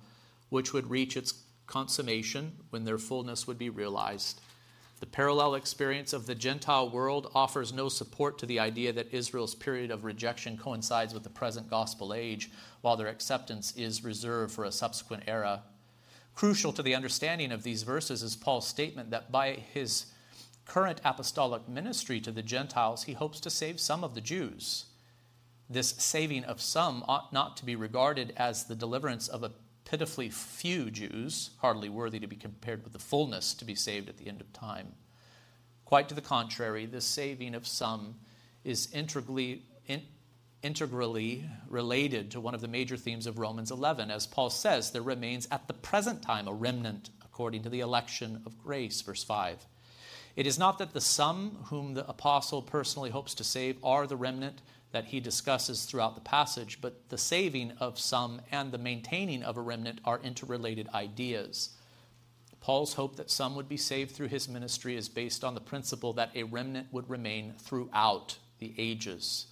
[0.49, 1.35] which would reach its
[1.67, 4.41] consummation when their fullness would be realized.
[5.01, 9.57] The parallel experience of the Gentile world offers no support to the idea that Israel's
[9.57, 14.65] period of rejection coincides with the present gospel age, while their acceptance is reserved for
[14.65, 15.63] a subsequent era.
[16.37, 20.07] Crucial to the understanding of these verses is Paul's statement that by his
[20.65, 24.87] current apostolic ministry to the Gentiles, he hopes to save some of the Jews.
[25.69, 29.53] This saving of some ought not to be regarded as the deliverance of a
[29.85, 34.19] pitifully few Jews, hardly worthy to be compared with the fullness to be saved at
[34.19, 34.95] the end of time.
[35.85, 38.17] Quite to the contrary, this saving of some
[38.65, 40.03] is integrally, in,
[40.63, 44.11] integrally related to one of the major themes of Romans 11.
[44.11, 48.43] As Paul says, there remains at the present time a remnant according to the election
[48.47, 49.67] of grace, verse 5.
[50.37, 54.17] It is not that the some whom the apostle personally hopes to save are the
[54.17, 54.63] remnant
[54.95, 59.57] that he discusses throughout the passage, but the saving of some and the maintaining of
[59.57, 61.71] a remnant are interrelated ideas.
[62.61, 66.13] Paul's hope that some would be saved through his ministry is based on the principle
[66.13, 69.49] that a remnant would remain throughout the ages.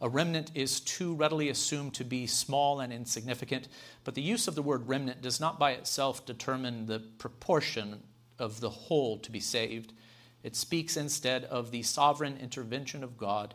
[0.00, 3.66] A remnant is too readily assumed to be small and insignificant,
[4.04, 8.04] but the use of the word remnant does not by itself determine the proportion
[8.38, 9.92] of the whole to be saved.
[10.44, 13.54] It speaks instead of the sovereign intervention of God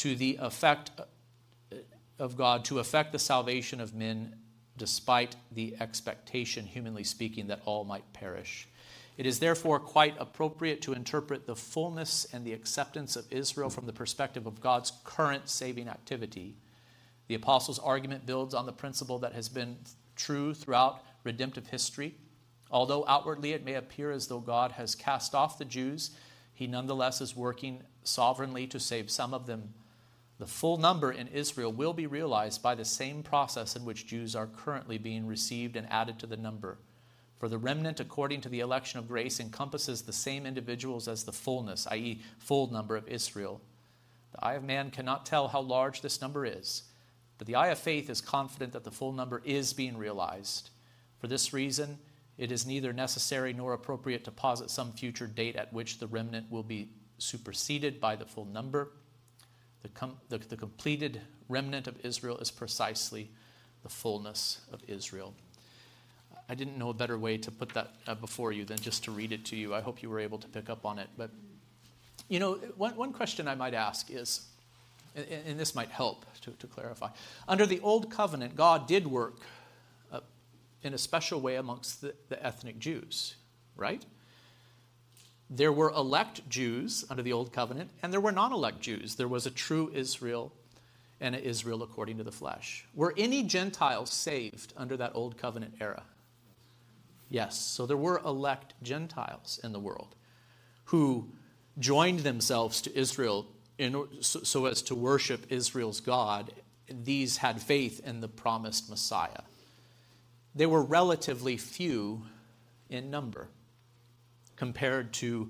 [0.00, 1.76] to the effect uh,
[2.18, 4.36] of God to effect the salvation of men
[4.76, 8.68] despite the expectation, humanly speaking, that all might perish.
[9.16, 13.86] It is therefore quite appropriate to interpret the fullness and the acceptance of Israel from
[13.86, 16.56] the perspective of God's current saving activity.
[17.28, 19.76] The apostles' argument builds on the principle that has been
[20.16, 22.14] true throughout redemptive history
[22.70, 26.12] Although outwardly it may appear as though God has cast off the Jews,
[26.52, 29.74] he nonetheless is working sovereignly to save some of them.
[30.40, 34.34] The full number in Israel will be realized by the same process in which Jews
[34.34, 36.78] are currently being received and added to the number.
[37.38, 41.32] For the remnant, according to the election of grace, encompasses the same individuals as the
[41.32, 43.60] fullness, i.e., full number of Israel.
[44.32, 46.84] The eye of man cannot tell how large this number is,
[47.36, 50.70] but the eye of faith is confident that the full number is being realized.
[51.18, 51.98] For this reason,
[52.38, 56.50] it is neither necessary nor appropriate to posit some future date at which the remnant
[56.50, 58.92] will be superseded by the full number.
[59.82, 63.30] The, com- the, the completed remnant of Israel is precisely
[63.82, 65.34] the fullness of Israel.
[66.48, 69.10] I didn't know a better way to put that uh, before you than just to
[69.10, 69.74] read it to you.
[69.74, 71.08] I hope you were able to pick up on it.
[71.16, 71.30] But,
[72.28, 74.46] you know, one, one question I might ask is,
[75.14, 77.08] and, and this might help to, to clarify.
[77.48, 79.40] Under the Old Covenant, God did work
[80.82, 83.36] in a special way amongst the, the ethnic Jews,
[83.76, 84.04] right?
[85.50, 89.16] There were elect Jews under the Old Covenant, and there were non elect Jews.
[89.16, 90.52] There was a true Israel
[91.20, 92.86] and an Israel according to the flesh.
[92.94, 96.04] Were any Gentiles saved under that Old Covenant era?
[97.28, 97.58] Yes.
[97.58, 100.14] So there were elect Gentiles in the world
[100.84, 101.28] who
[101.78, 103.46] joined themselves to Israel
[103.78, 106.52] in, so, so as to worship Israel's God.
[106.88, 109.42] These had faith in the promised Messiah
[110.54, 112.22] they were relatively few
[112.88, 113.48] in number
[114.60, 115.48] compared to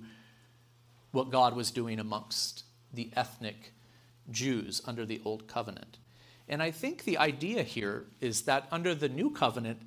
[1.11, 2.63] what God was doing amongst
[2.95, 3.73] the ethnic
[4.31, 5.99] Jews under the Old Covenant.
[6.49, 9.83] And I think the idea here is that under the New Covenant,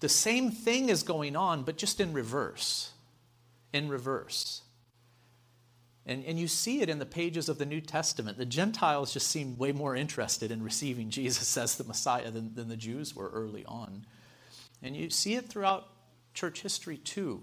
[0.00, 2.92] the same thing is going on, but just in reverse.
[3.74, 4.62] In reverse.
[6.06, 8.38] And, and you see it in the pages of the New Testament.
[8.38, 12.68] The Gentiles just seem way more interested in receiving Jesus as the Messiah than, than
[12.68, 14.06] the Jews were early on.
[14.82, 15.88] And you see it throughout
[16.32, 17.42] church history too.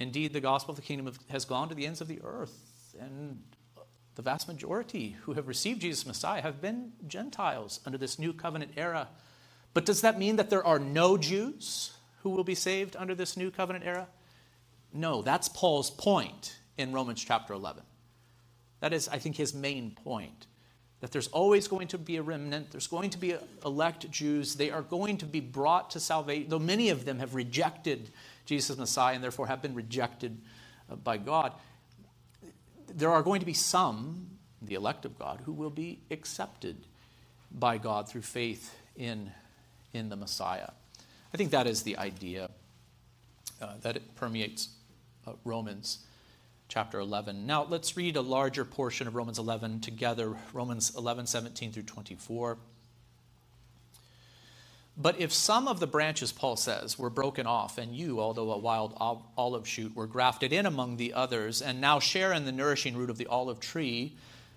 [0.00, 2.94] Indeed, the gospel of the kingdom has gone to the ends of the earth.
[2.98, 3.42] And
[4.14, 8.72] the vast majority who have received Jesus Messiah have been Gentiles under this new covenant
[8.78, 9.08] era.
[9.74, 13.36] But does that mean that there are no Jews who will be saved under this
[13.36, 14.08] new covenant era?
[14.90, 17.82] No, that's Paul's point in Romans chapter 11.
[18.80, 20.46] That is, I think, his main point.
[21.00, 23.34] That there's always going to be a remnant, there's going to be
[23.64, 24.56] elect Jews.
[24.56, 28.10] They are going to be brought to salvation, though many of them have rejected
[28.44, 30.36] Jesus Messiah and therefore have been rejected
[30.90, 31.54] uh, by God.
[32.88, 34.26] There are going to be some,
[34.60, 36.76] the elect of God, who will be accepted
[37.50, 39.30] by God through faith in,
[39.92, 40.70] in the Messiah.
[41.32, 42.50] I think that is the idea
[43.62, 44.68] uh, that it permeates
[45.26, 46.04] uh, Romans
[46.70, 47.46] chapter 11.
[47.46, 52.58] Now, let's read a larger portion of Romans 11 together Romans 11, 17 through 24.
[54.96, 58.58] But if some of the branches, Paul says, were broken off, and you, although a
[58.58, 58.94] wild
[59.36, 63.10] olive shoot, were grafted in among the others, and now share in the nourishing root
[63.10, 64.14] of the olive tree,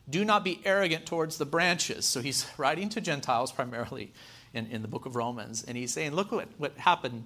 [0.08, 2.06] do not be arrogant towards the branches.
[2.06, 4.12] So he's writing to Gentiles primarily
[4.54, 7.23] in, in the book of Romans, and he's saying, Look what, what happened.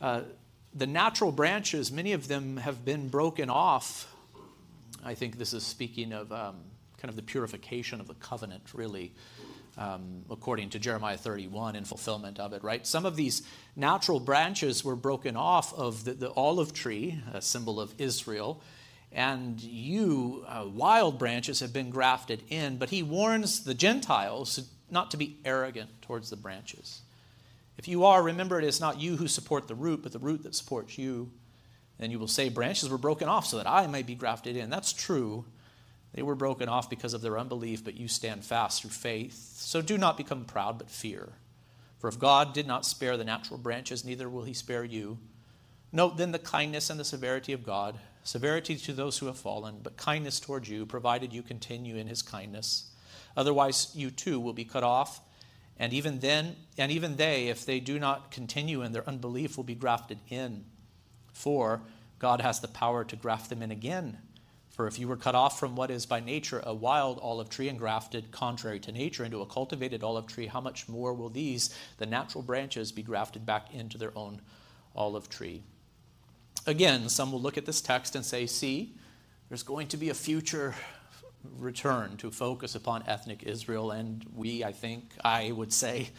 [0.00, 0.22] Uh,
[0.74, 4.14] the natural branches, many of them have been broken off.
[5.04, 6.56] I think this is speaking of um,
[6.98, 9.12] kind of the purification of the covenant, really
[9.78, 12.84] um, according to Jeremiah 31 in fulfillment of it, right?
[12.86, 13.42] Some of these
[13.76, 18.60] natural branches were broken off of the, the olive tree, a symbol of Israel,
[19.12, 22.76] and you, uh, wild branches, have been grafted in.
[22.76, 27.00] But he warns the Gentiles not to be arrogant towards the branches.
[27.78, 30.42] If you are, remember it is not you who support the root, but the root
[30.42, 31.30] that supports you.
[31.98, 34.70] Then you will say, Branches were broken off so that I might be grafted in.
[34.70, 35.44] That's true.
[36.14, 39.52] They were broken off because of their unbelief, but you stand fast through faith.
[39.56, 41.32] So do not become proud, but fear.
[41.98, 45.18] For if God did not spare the natural branches, neither will he spare you.
[45.92, 49.80] Note then the kindness and the severity of God severity to those who have fallen,
[49.82, 52.90] but kindness towards you, provided you continue in his kindness.
[53.36, 55.20] Otherwise, you too will be cut off.
[55.78, 59.64] And even then, and even they, if they do not continue in their unbelief, will
[59.64, 60.64] be grafted in.
[61.38, 61.80] For
[62.18, 64.18] God has the power to graft them in again
[64.78, 67.68] for if you were cut off from what is by nature a wild olive tree
[67.68, 71.74] and grafted contrary to nature into a cultivated olive tree, how much more will these,
[71.96, 74.40] the natural branches, be grafted back into their own
[74.94, 75.64] olive tree?
[76.64, 78.94] Again, some will look at this text and say, see,
[79.48, 80.76] there's going to be a future
[81.58, 83.90] return to focus upon ethnic Israel.
[83.90, 86.10] And we, I think, I would say,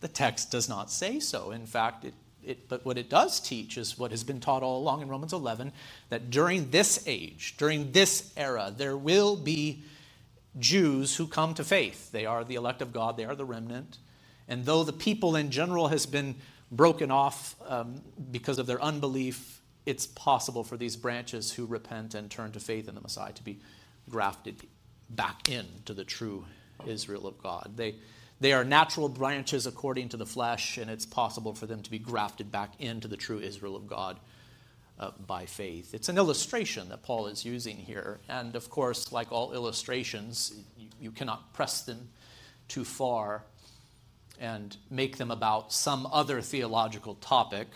[0.00, 1.52] the text does not say so.
[1.52, 4.78] In fact, it it, but what it does teach is what has been taught all
[4.78, 5.72] along in Romans 11
[6.08, 9.82] that during this age, during this era, there will be
[10.58, 12.12] Jews who come to faith.
[12.12, 13.98] They are the elect of God, they are the remnant.
[14.48, 16.34] And though the people in general has been
[16.70, 18.00] broken off um,
[18.30, 22.88] because of their unbelief, it's possible for these branches who repent and turn to faith
[22.88, 23.58] in the Messiah to be
[24.08, 24.56] grafted
[25.10, 26.44] back into the true
[26.86, 27.72] Israel of God.
[27.76, 27.96] They,
[28.42, 32.00] they are natural branches according to the flesh, and it's possible for them to be
[32.00, 34.18] grafted back into the true Israel of God
[34.98, 35.94] uh, by faith.
[35.94, 38.18] It's an illustration that Paul is using here.
[38.28, 42.08] And of course, like all illustrations, you, you cannot press them
[42.66, 43.44] too far
[44.40, 47.68] and make them about some other theological topic,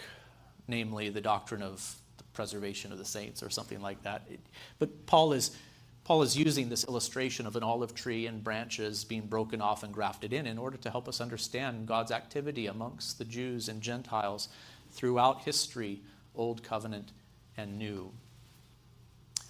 [0.67, 4.23] namely the doctrine of the preservation of the saints or something like that.
[4.29, 4.41] It,
[4.81, 5.57] but Paul is
[6.07, 9.93] Paul is using this illustration of an olive tree and branches being broken off and
[9.93, 14.49] grafted in in order to help us understand God's activity amongst the Jews and Gentiles
[14.93, 16.03] throughout history,
[16.37, 17.11] Old Covenant
[17.57, 18.13] and New.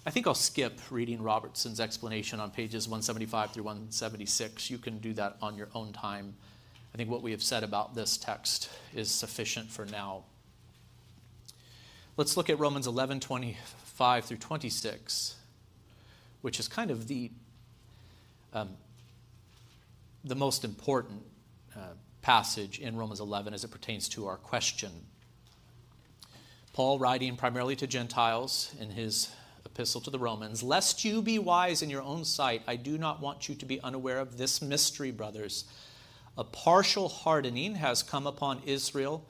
[0.03, 4.71] I think I'll skip reading Robertson's explanation on pages 175 through 176.
[4.71, 6.33] You can do that on your own time.
[6.91, 10.23] I think what we have said about this text is sufficient for now.
[12.15, 15.35] Let's look at Romans 11 25 through 26
[16.41, 17.31] which is kind of the,
[18.53, 18.69] um,
[20.23, 21.21] the most important
[21.75, 21.79] uh,
[22.21, 24.91] passage in Romans 11 as it pertains to our question.
[26.73, 29.29] Paul, writing primarily to Gentiles in his
[29.65, 33.21] epistle to the Romans, lest you be wise in your own sight, I do not
[33.21, 35.65] want you to be unaware of this mystery, brothers.
[36.37, 39.25] A partial hardening has come upon Israel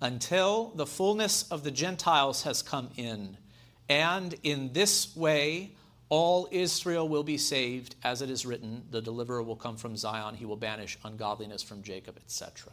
[0.00, 3.36] until the fullness of the Gentiles has come in.
[3.88, 5.72] And in this way,
[6.10, 10.34] all Israel will be saved, as it is written, the deliverer will come from Zion,
[10.34, 12.72] he will banish ungodliness from Jacob, etc.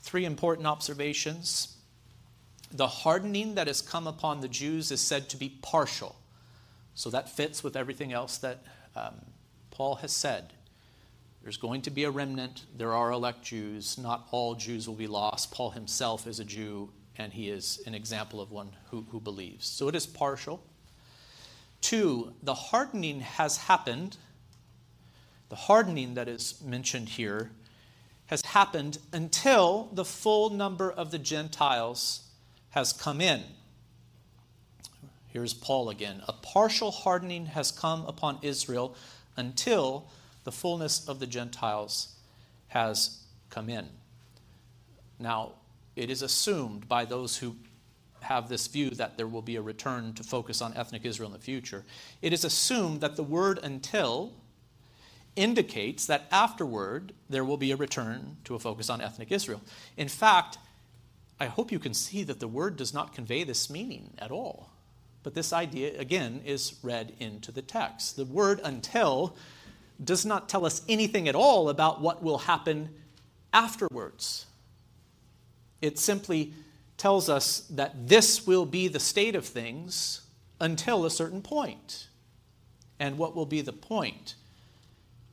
[0.00, 1.76] Three important observations.
[2.72, 6.14] The hardening that has come upon the Jews is said to be partial.
[6.94, 8.62] So that fits with everything else that
[8.94, 9.14] um,
[9.70, 10.52] Paul has said.
[11.42, 12.66] There's going to be a remnant.
[12.76, 13.98] There are elect Jews.
[13.98, 15.50] Not all Jews will be lost.
[15.50, 19.66] Paul himself is a Jew, and he is an example of one who, who believes.
[19.66, 20.62] So it is partial.
[21.80, 24.16] Two, the hardening has happened.
[25.48, 27.50] The hardening that is mentioned here
[28.26, 32.28] has happened until the full number of the Gentiles
[32.70, 33.42] has come in.
[35.26, 36.22] Here's Paul again.
[36.28, 38.94] A partial hardening has come upon Israel
[39.36, 40.08] until
[40.44, 42.14] the fullness of the Gentiles
[42.68, 43.88] has come in.
[45.18, 45.52] Now,
[45.96, 47.56] it is assumed by those who
[48.22, 51.32] have this view that there will be a return to focus on ethnic Israel in
[51.32, 51.84] the future,
[52.22, 54.32] it is assumed that the word until
[55.36, 59.62] indicates that afterward there will be a return to a focus on ethnic Israel.
[59.96, 60.58] In fact,
[61.38, 64.70] I hope you can see that the word does not convey this meaning at all.
[65.22, 68.16] But this idea, again, is read into the text.
[68.16, 69.36] The word until
[70.02, 72.90] does not tell us anything at all about what will happen
[73.52, 74.46] afterwards.
[75.80, 76.52] It simply
[77.00, 80.20] tells us that this will be the state of things
[80.60, 82.08] until a certain point.
[82.98, 84.34] And what will be the point?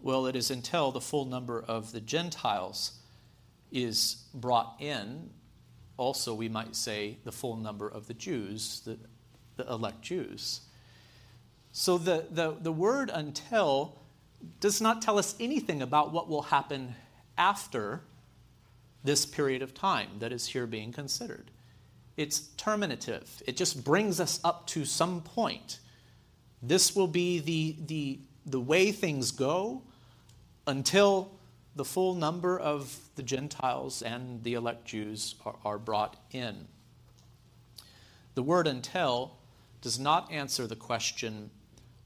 [0.01, 2.93] Well, it is until the full number of the Gentiles
[3.69, 5.29] is brought in.
[5.97, 8.97] Also, we might say the full number of the Jews, the,
[9.57, 10.61] the elect Jews.
[11.73, 13.99] So the, the, the word until
[14.61, 16.95] does not tell us anything about what will happen
[17.37, 18.03] after
[19.03, 21.51] this period of time that is here being considered.
[22.17, 25.79] It's terminative, it just brings us up to some point.
[26.61, 29.83] This will be the, the, the way things go
[30.65, 31.31] until
[31.75, 36.67] the full number of the Gentiles and the elect Jews are, are brought in.
[38.33, 39.37] The word until
[39.81, 41.51] does not answer the question,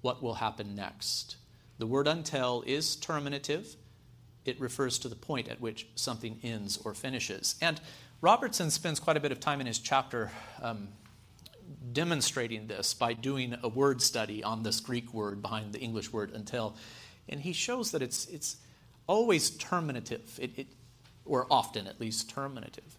[0.01, 1.37] what will happen next?
[1.77, 3.75] The word until is terminative.
[4.43, 7.55] It refers to the point at which something ends or finishes.
[7.61, 7.79] And
[8.21, 10.89] Robertson spends quite a bit of time in his chapter um,
[11.91, 16.31] demonstrating this by doing a word study on this Greek word behind the English word
[16.31, 16.75] until.
[17.27, 18.57] And he shows that it's, it's
[19.07, 20.67] always terminative, it, it,
[21.25, 22.95] or often at least terminative.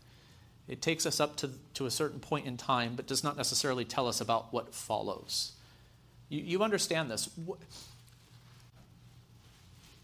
[0.67, 3.85] It takes us up to, to a certain point in time, but does not necessarily
[3.85, 5.53] tell us about what follows.
[6.31, 7.31] You, you understand this.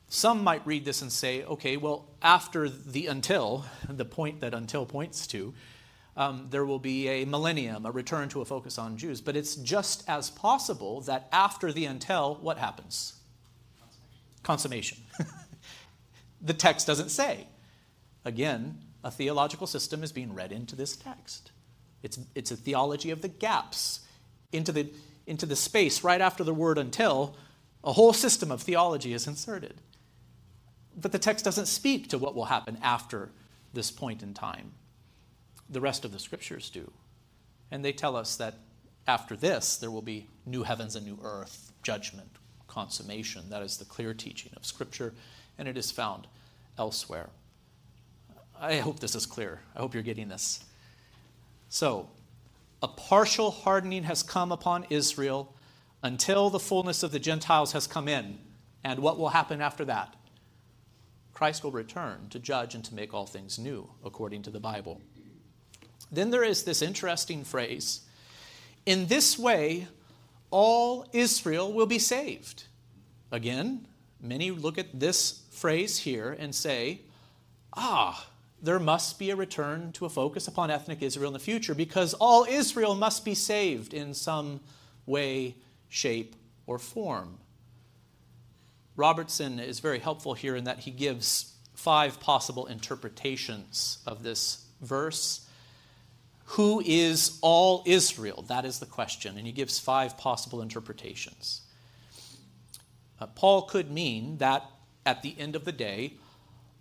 [0.08, 4.86] Some might read this and say, okay, well, after the until, the point that until
[4.86, 5.52] points to,
[6.16, 9.20] um, there will be a millennium, a return to a focus on Jews.
[9.20, 13.14] But it's just as possible that after the until, what happens?
[14.42, 14.98] Consummation.
[16.42, 17.46] the text doesn't say.
[18.24, 21.52] Again, a theological system is being read into this text.
[22.02, 24.00] It's, it's a theology of the gaps.
[24.52, 24.90] Into the,
[25.26, 27.36] into the space right after the word until,
[27.84, 29.80] a whole system of theology is inserted.
[31.00, 33.30] But the text doesn't speak to what will happen after
[33.72, 34.72] this point in time.
[35.70, 36.90] The rest of the scriptures do.
[37.70, 38.54] And they tell us that
[39.06, 42.28] after this, there will be new heavens and new earth, judgment,
[42.66, 43.48] consummation.
[43.50, 45.14] That is the clear teaching of Scripture,
[45.58, 46.26] and it is found
[46.78, 47.30] elsewhere.
[48.60, 49.60] I hope this is clear.
[49.74, 50.64] I hope you're getting this.
[51.68, 52.08] So,
[52.82, 55.54] a partial hardening has come upon Israel
[56.02, 58.38] until the fullness of the Gentiles has come in.
[58.84, 60.14] And what will happen after that?
[61.38, 65.00] Christ will return to judge and to make all things new, according to the Bible.
[66.10, 68.00] Then there is this interesting phrase
[68.86, 69.86] In this way,
[70.50, 72.64] all Israel will be saved.
[73.30, 73.86] Again,
[74.20, 77.02] many look at this phrase here and say,
[77.72, 78.26] Ah,
[78.60, 82.14] there must be a return to a focus upon ethnic Israel in the future because
[82.14, 84.58] all Israel must be saved in some
[85.06, 85.54] way,
[85.88, 86.34] shape,
[86.66, 87.38] or form.
[88.98, 95.46] Robertson is very helpful here in that he gives five possible interpretations of this verse.
[96.52, 98.44] Who is all Israel?
[98.48, 99.38] That is the question.
[99.38, 101.60] And he gives five possible interpretations.
[103.20, 104.64] Uh, Paul could mean that
[105.06, 106.14] at the end of the day,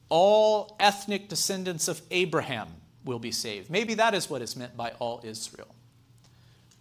[0.09, 2.69] all ethnic descendants of Abraham
[3.05, 3.69] will be saved.
[3.69, 5.75] Maybe that is what is meant by all Israel.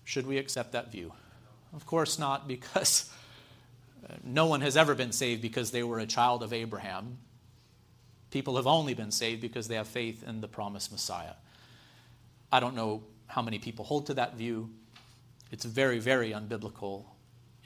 [0.04, 1.12] Should we accept that view?
[1.74, 3.10] Of course not, because
[4.24, 7.18] no one has ever been saved because they were a child of Abraham.
[8.30, 11.34] People have only been saved because they have faith in the promised Messiah.
[12.52, 14.70] I don't know how many people hold to that view.
[15.50, 17.04] It's very, very unbiblical.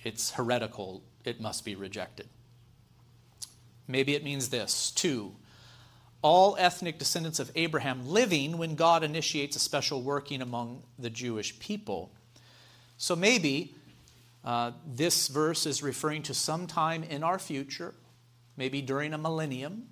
[0.05, 1.03] It's heretical.
[1.25, 2.29] It must be rejected.
[3.89, 4.91] Maybe it means this.
[4.91, 5.35] Two,
[6.23, 11.59] all ethnic descendants of Abraham living when God initiates a special working among the Jewish
[11.59, 12.13] people.
[12.99, 13.75] So maybe
[14.45, 17.95] uh, this verse is referring to some time in our future,
[18.57, 19.85] maybe during a millennium.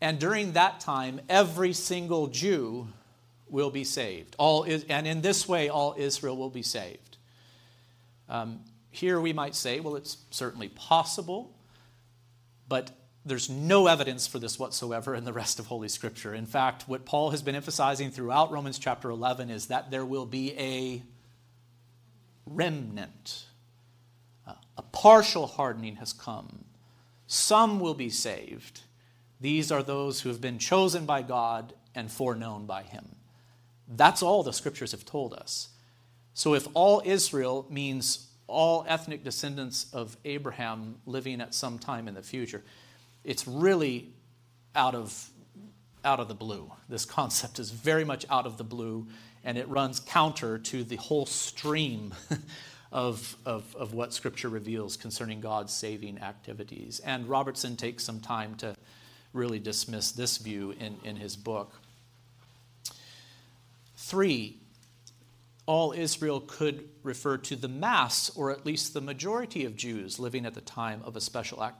[0.00, 2.88] And during that time, every single Jew
[3.48, 4.34] will be saved.
[4.38, 7.18] All is, and in this way, all Israel will be saved.
[8.28, 11.54] Um, here we might say, well, it's certainly possible,
[12.68, 12.90] but
[13.26, 16.34] there's no evidence for this whatsoever in the rest of Holy Scripture.
[16.34, 20.24] In fact, what Paul has been emphasizing throughout Romans chapter 11 is that there will
[20.24, 21.02] be a
[22.46, 23.44] remnant
[24.80, 26.64] a partial hardening has come.
[27.26, 28.80] Some will be saved.
[29.38, 33.16] These are those who have been chosen by God and foreknown by Him.
[33.86, 35.68] That's all the scriptures have told us.
[36.32, 42.14] So if all Israel means all ethnic descendants of Abraham living at some time in
[42.14, 42.62] the future,
[43.22, 44.08] it's really
[44.74, 45.28] out of,
[46.06, 46.72] out of the blue.
[46.88, 49.08] This concept is very much out of the blue,
[49.44, 52.14] and it runs counter to the whole stream
[52.92, 57.00] of, of, of what Scripture reveals concerning God's saving activities.
[57.00, 58.76] And Robertson takes some time to
[59.32, 61.80] really dismiss this view in, in his book.
[63.96, 64.56] Three,
[65.66, 70.44] all Israel could refer to the mass, or at least the majority of Jews living
[70.44, 71.78] at the time of a special, act,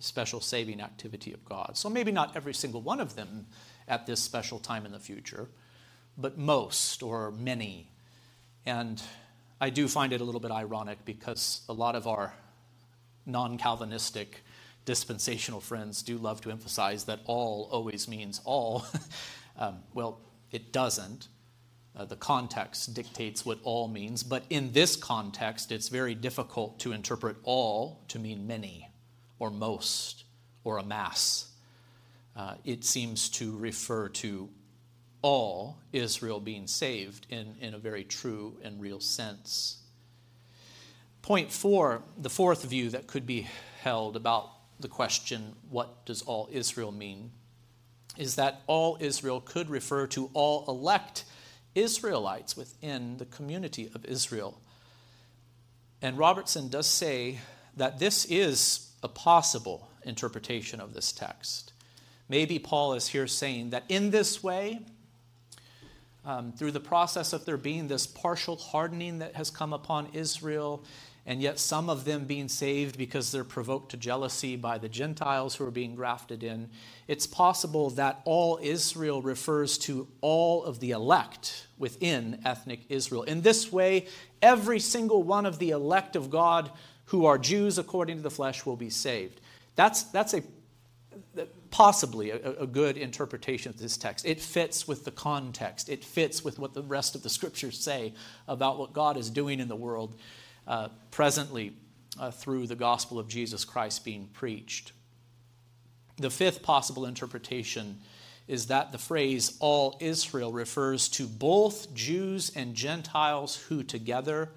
[0.00, 1.76] special saving activity of God.
[1.76, 3.46] So maybe not every single one of them
[3.86, 5.48] at this special time in the future,
[6.18, 7.92] but most or many.
[8.66, 9.00] And
[9.60, 12.32] I do find it a little bit ironic because a lot of our
[13.26, 14.42] non Calvinistic
[14.86, 18.86] dispensational friends do love to emphasize that all always means all.
[19.58, 21.28] um, well, it doesn't.
[21.94, 26.92] Uh, the context dictates what all means, but in this context, it's very difficult to
[26.92, 28.88] interpret all to mean many,
[29.38, 30.24] or most,
[30.64, 31.48] or a mass.
[32.34, 34.48] Uh, it seems to refer to
[35.22, 39.78] all Israel being saved in, in a very true and real sense.
[41.22, 43.46] Point four, the fourth view that could be
[43.82, 44.50] held about
[44.80, 47.30] the question, what does all Israel mean?
[48.16, 51.24] Is that all Israel could refer to all elect
[51.74, 54.60] Israelites within the community of Israel.
[56.02, 57.38] And Robertson does say
[57.76, 61.72] that this is a possible interpretation of this text.
[62.28, 64.80] Maybe Paul is here saying that in this way,
[66.30, 70.84] um, through the process of there being this partial hardening that has come upon Israel,
[71.26, 75.56] and yet some of them being saved because they're provoked to jealousy by the Gentiles
[75.56, 76.70] who are being grafted in.
[77.08, 83.24] It's possible that all Israel refers to all of the elect within ethnic Israel.
[83.24, 84.06] In this way,
[84.40, 86.70] every single one of the elect of God
[87.06, 89.40] who are Jews according to the flesh will be saved.
[89.74, 90.42] That's, that's a
[91.70, 94.26] possibly a, a, good interpretation of this text.
[94.26, 98.12] It fits with the context, it fits with what the rest of the scriptures say
[98.48, 100.16] about what God is doing in the world
[100.66, 101.72] uh, presently
[102.18, 104.92] uh, through the gospel of Jesus Christ being preached.
[106.16, 107.98] The fifth possible interpretation
[108.48, 114.50] is that the phrase all Israel refers to both Jews and Gentiles who together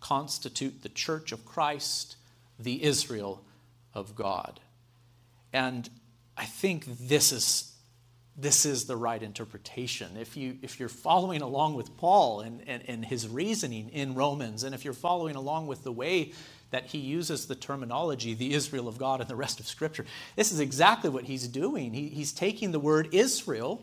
[0.00, 2.16] constitute the church of Christ,
[2.58, 3.44] the Israel
[3.94, 4.60] of God.
[5.52, 5.88] And
[6.36, 7.76] I think this is
[8.38, 10.16] this is the right interpretation.
[10.18, 14.62] If, you, if you're following along with Paul and, and, and his reasoning in Romans,
[14.62, 16.32] and if you're following along with the way
[16.70, 20.52] that he uses the terminology, the Israel of God, and the rest of Scripture, this
[20.52, 21.94] is exactly what he's doing.
[21.94, 23.82] He, he's taking the word Israel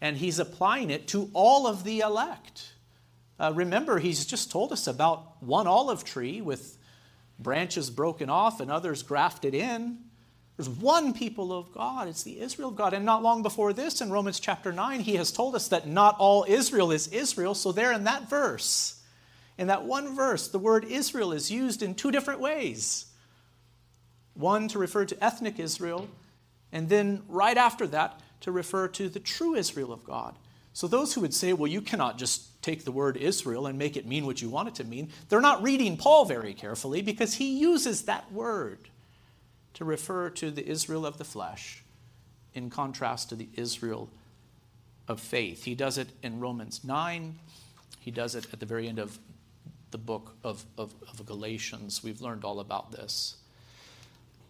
[0.00, 2.72] and he's applying it to all of the elect.
[3.38, 6.76] Uh, remember, he's just told us about one olive tree with
[7.38, 9.98] branches broken off and others grafted in.
[10.62, 12.06] There's one people of God.
[12.06, 12.94] It's the Israel of God.
[12.94, 16.14] And not long before this, in Romans chapter 9, he has told us that not
[16.20, 17.56] all Israel is Israel.
[17.56, 19.02] So, there in that verse,
[19.58, 23.06] in that one verse, the word Israel is used in two different ways
[24.34, 26.08] one to refer to ethnic Israel,
[26.70, 30.36] and then right after that, to refer to the true Israel of God.
[30.74, 33.96] So, those who would say, well, you cannot just take the word Israel and make
[33.96, 37.34] it mean what you want it to mean, they're not reading Paul very carefully because
[37.34, 38.78] he uses that word
[39.74, 41.82] to refer to the Israel of the flesh
[42.54, 44.08] in contrast to the Israel
[45.08, 45.64] of faith.
[45.64, 47.38] He does it in Romans 9,
[48.00, 49.18] he does it at the very end of
[49.90, 52.02] the book of, of, of Galatians.
[52.02, 53.36] We've learned all about this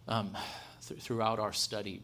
[0.07, 0.35] um,
[0.87, 2.01] th- throughout our study.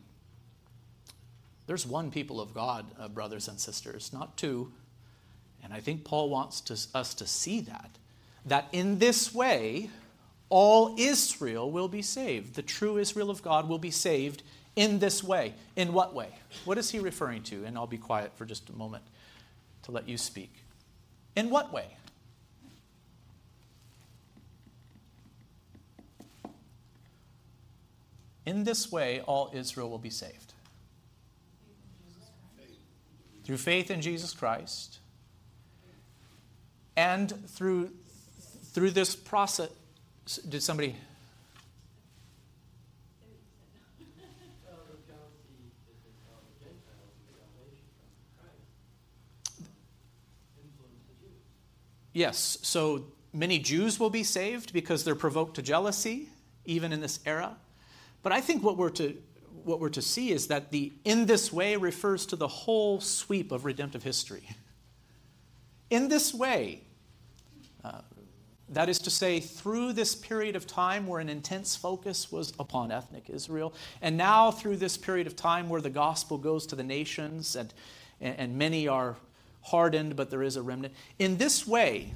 [1.66, 4.72] There's one people of God, uh, brothers and sisters, not two.
[5.64, 7.92] And I think Paul wants to, us to see that.
[8.46, 9.90] That in this way,
[10.50, 12.56] all Israel will be saved.
[12.56, 14.44] The true Israel of God will be saved
[14.76, 15.54] in this way.
[15.76, 16.30] In what way?
[16.66, 17.64] What is he referring to?
[17.66, 19.04] And I'll be quiet for just a moment
[19.84, 20.52] to let you speak.
[21.36, 21.86] In what way?
[28.46, 30.54] In this way, all Israel will be saved.
[33.44, 35.00] Through faith in Jesus Christ
[36.96, 37.92] and through,
[38.74, 39.70] through this process,
[40.38, 40.96] did somebody?
[52.14, 56.30] Yes, so many Jews will be saved because they're provoked to jealousy,
[56.66, 57.56] even in this era.
[58.24, 59.16] But I think what we're to
[59.64, 63.52] what we're to see is that the in this way refers to the whole sweep
[63.52, 64.50] of redemptive history.
[65.90, 66.82] In this way,
[68.72, 72.92] that is to say, through this period of time where an intense focus was upon
[72.92, 76.84] ethnic Israel, and now through this period of time where the gospel goes to the
[76.84, 77.74] nations and,
[78.22, 79.16] and many are
[79.64, 80.94] hardened, but there is a remnant.
[81.18, 82.14] In this way,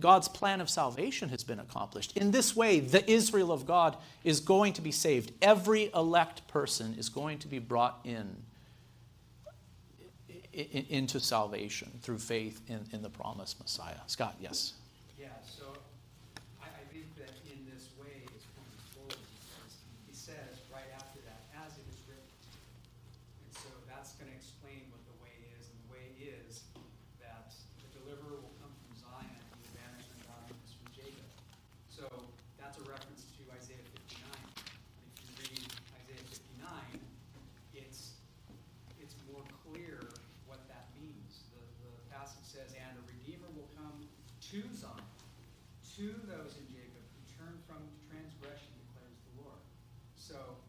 [0.00, 2.16] God's plan of salvation has been accomplished.
[2.16, 5.32] In this way, the Israel of God is going to be saved.
[5.42, 8.36] Every elect person is going to be brought in
[10.52, 14.00] in, into salvation through faith in, in the promised Messiah.
[14.06, 14.74] Scott, yes.
[15.18, 15.64] Yeah, so
[16.60, 19.72] I, I think that in this way is pointing forward because
[20.04, 22.28] he says right after that, as it is written.
[23.48, 25.72] And so that's going to explain what the way is.
[25.72, 26.68] And the way is
[27.24, 27.48] that
[27.80, 31.28] the deliverer will come from Zion and the banishment of darkness from Jacob.
[31.88, 32.04] So
[32.60, 34.20] that's a reference to Isaiah 59.
[34.20, 35.64] If you read
[35.96, 36.24] Isaiah
[36.60, 37.00] 59,
[37.72, 38.20] it's
[39.00, 40.02] it's more clear
[40.52, 41.48] what that means.
[41.56, 44.04] The, the passage says, And a Redeemer will come
[44.52, 45.00] to Zion,
[45.96, 47.80] to those in Jacob who turn from
[48.12, 49.56] transgression, declares the Lord.
[50.12, 50.60] So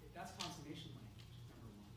[0.00, 1.92] it- that's consummation language, number one.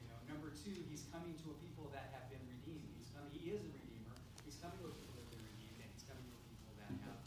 [0.00, 2.88] You know, number two, he's coming to a people that have been redeemed.
[2.96, 4.16] He's coming, he is a redeemer.
[4.48, 6.72] He's coming to a people that have been redeemed, and he's coming to a people
[6.80, 7.20] that have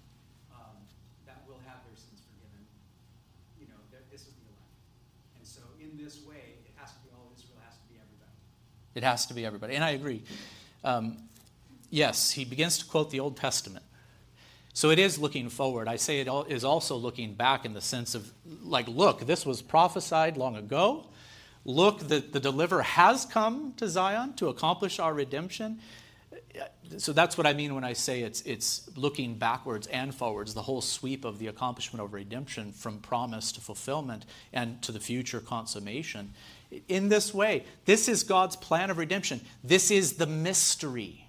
[0.58, 0.76] um,
[1.30, 2.66] that will have their sins forgiven.
[3.62, 4.82] You know, that this is the elect.
[5.38, 7.95] And so in this way, it has to be all Israel, it has to be
[7.99, 8.32] everybody.
[8.95, 9.76] It has to be everybody.
[9.76, 10.24] And I agree.
[10.84, 11.18] Um,
[11.89, 13.86] yes, he begins to quote the Old Testament.
[14.74, 15.88] So it is looking forward.
[15.88, 18.32] I say it is also looking back in the sense of,
[18.64, 21.06] like, look, this was prophesied long ago.
[21.64, 25.80] Look, the, the deliverer has come to Zion to accomplish our redemption.
[26.97, 30.62] So that's what I mean when I say it's, it's looking backwards and forwards, the
[30.62, 35.39] whole sweep of the accomplishment of redemption from promise to fulfillment and to the future
[35.39, 36.34] consummation.
[36.88, 39.41] In this way, this is God's plan of redemption.
[39.64, 41.28] This is the mystery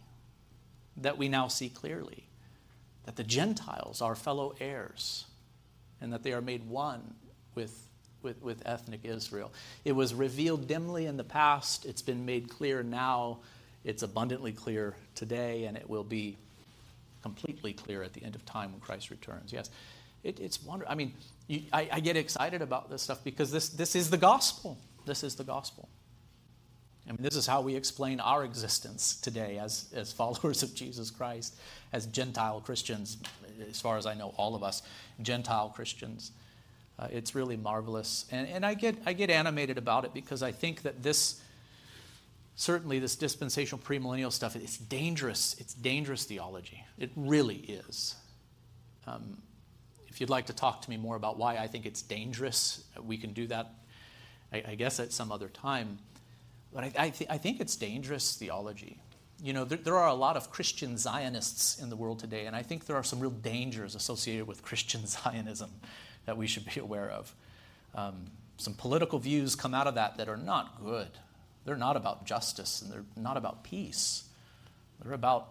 [0.98, 2.26] that we now see clearly
[3.06, 5.24] that the Gentiles are fellow heirs
[6.00, 7.14] and that they are made one
[7.54, 7.88] with,
[8.22, 9.52] with, with ethnic Israel.
[9.84, 13.38] It was revealed dimly in the past, it's been made clear now,
[13.84, 16.36] it's abundantly clear today, and it will be
[17.22, 19.52] completely clear at the end of time when Christ returns.
[19.52, 19.70] Yes,
[20.22, 20.92] it, it's wonderful.
[20.92, 21.12] I mean,
[21.46, 24.78] you, I, I get excited about this stuff because this, this is the gospel.
[25.06, 25.88] This is the gospel.
[27.06, 31.10] I mean, this is how we explain our existence today as, as followers of Jesus
[31.10, 31.54] Christ,
[31.92, 33.18] as Gentile Christians,
[33.68, 34.82] as far as I know, all of us,
[35.20, 36.32] Gentile Christians.
[36.98, 38.24] Uh, it's really marvelous.
[38.30, 41.40] And, and I, get, I get animated about it because I think that this,
[42.56, 45.56] certainly this dispensational premillennial stuff, it's dangerous.
[45.58, 46.84] It's dangerous theology.
[46.98, 48.14] It really is.
[49.06, 49.38] Um,
[50.08, 53.16] if you'd like to talk to me more about why I think it's dangerous, we
[53.16, 53.74] can do that,
[54.52, 55.98] I, I guess, at some other time.
[56.72, 58.98] But I, I, th- I, think it's dangerous theology.
[59.42, 62.54] You know, there, there, are a lot of Christian Zionists in the world today, and
[62.54, 65.70] I think there are some real dangers associated with Christian Zionism
[66.26, 67.34] that we should be aware of.
[67.94, 68.26] Um,
[68.56, 71.08] some political views come out of that that are not good.
[71.64, 74.24] They're not about justice and they're not about peace.
[75.02, 75.48] They're about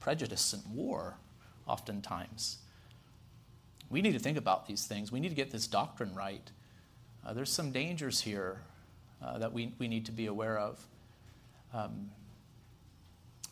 [0.00, 1.16] prejudice and war,
[1.66, 2.58] oftentimes.
[3.90, 5.10] We need to think about these things.
[5.10, 6.50] We need to get this doctrine right.
[7.26, 8.60] Uh, there's some dangers here
[9.22, 10.84] uh, that we, we need to be aware of.
[11.72, 12.10] Um,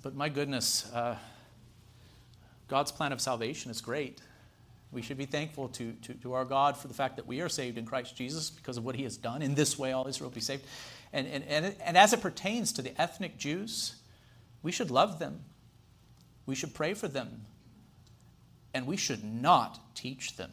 [0.02, 1.16] but my goodness, uh,
[2.68, 4.20] God's plan of salvation is great.
[4.92, 7.48] We should be thankful to, to, to, our God for the fact that we are
[7.48, 9.42] saved in Christ Jesus because of what he has done.
[9.42, 10.64] In this way, all Israel will be saved.
[11.12, 13.96] And, and, and, and as it pertains to the ethnic Jews,
[14.62, 15.40] we should love them.
[16.46, 17.46] We should pray for them.
[18.72, 20.50] And we should not teach them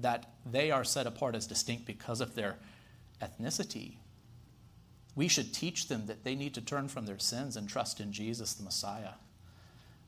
[0.00, 2.56] that they are set apart as distinct because of their
[3.22, 3.96] ethnicity.
[5.14, 8.12] We should teach them that they need to turn from their sins and trust in
[8.12, 9.12] Jesus, the Messiah.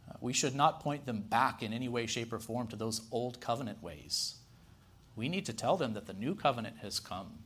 [0.09, 3.03] Uh, we should not point them back in any way, shape, or form to those
[3.11, 4.37] old covenant ways.
[5.17, 7.39] We need to tell them that the new covenant has come.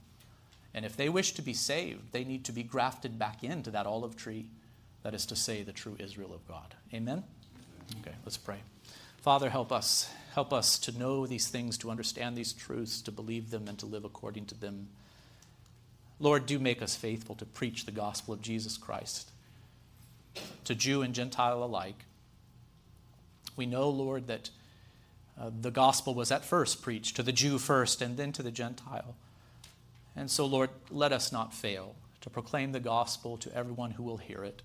[0.74, 3.86] And if they wish to be saved, they need to be grafted back into that
[3.86, 4.46] olive tree,
[5.02, 6.74] that is to say, the true Israel of God.
[6.94, 7.24] Amen?
[8.00, 8.58] Okay, let's pray.
[9.20, 10.10] Father, help us.
[10.34, 13.86] Help us to know these things, to understand these truths, to believe them, and to
[13.86, 14.88] live according to them.
[16.18, 19.30] Lord, do make us faithful to preach the gospel of Jesus Christ
[20.64, 22.04] to Jew and Gentile alike.
[23.56, 24.50] We know, Lord, that
[25.40, 28.50] uh, the gospel was at first preached to the Jew first and then to the
[28.50, 29.14] Gentile.
[30.14, 34.18] And so, Lord, let us not fail to proclaim the gospel to everyone who will
[34.18, 34.62] hear it.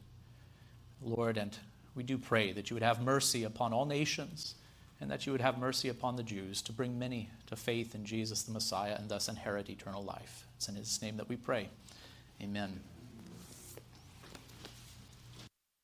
[1.01, 1.57] Lord, and
[1.95, 4.55] we do pray that you would have mercy upon all nations
[4.99, 8.05] and that you would have mercy upon the Jews to bring many to faith in
[8.05, 10.45] Jesus the Messiah and thus inherit eternal life.
[10.57, 11.69] It's in his name that we pray.
[12.41, 12.79] Amen.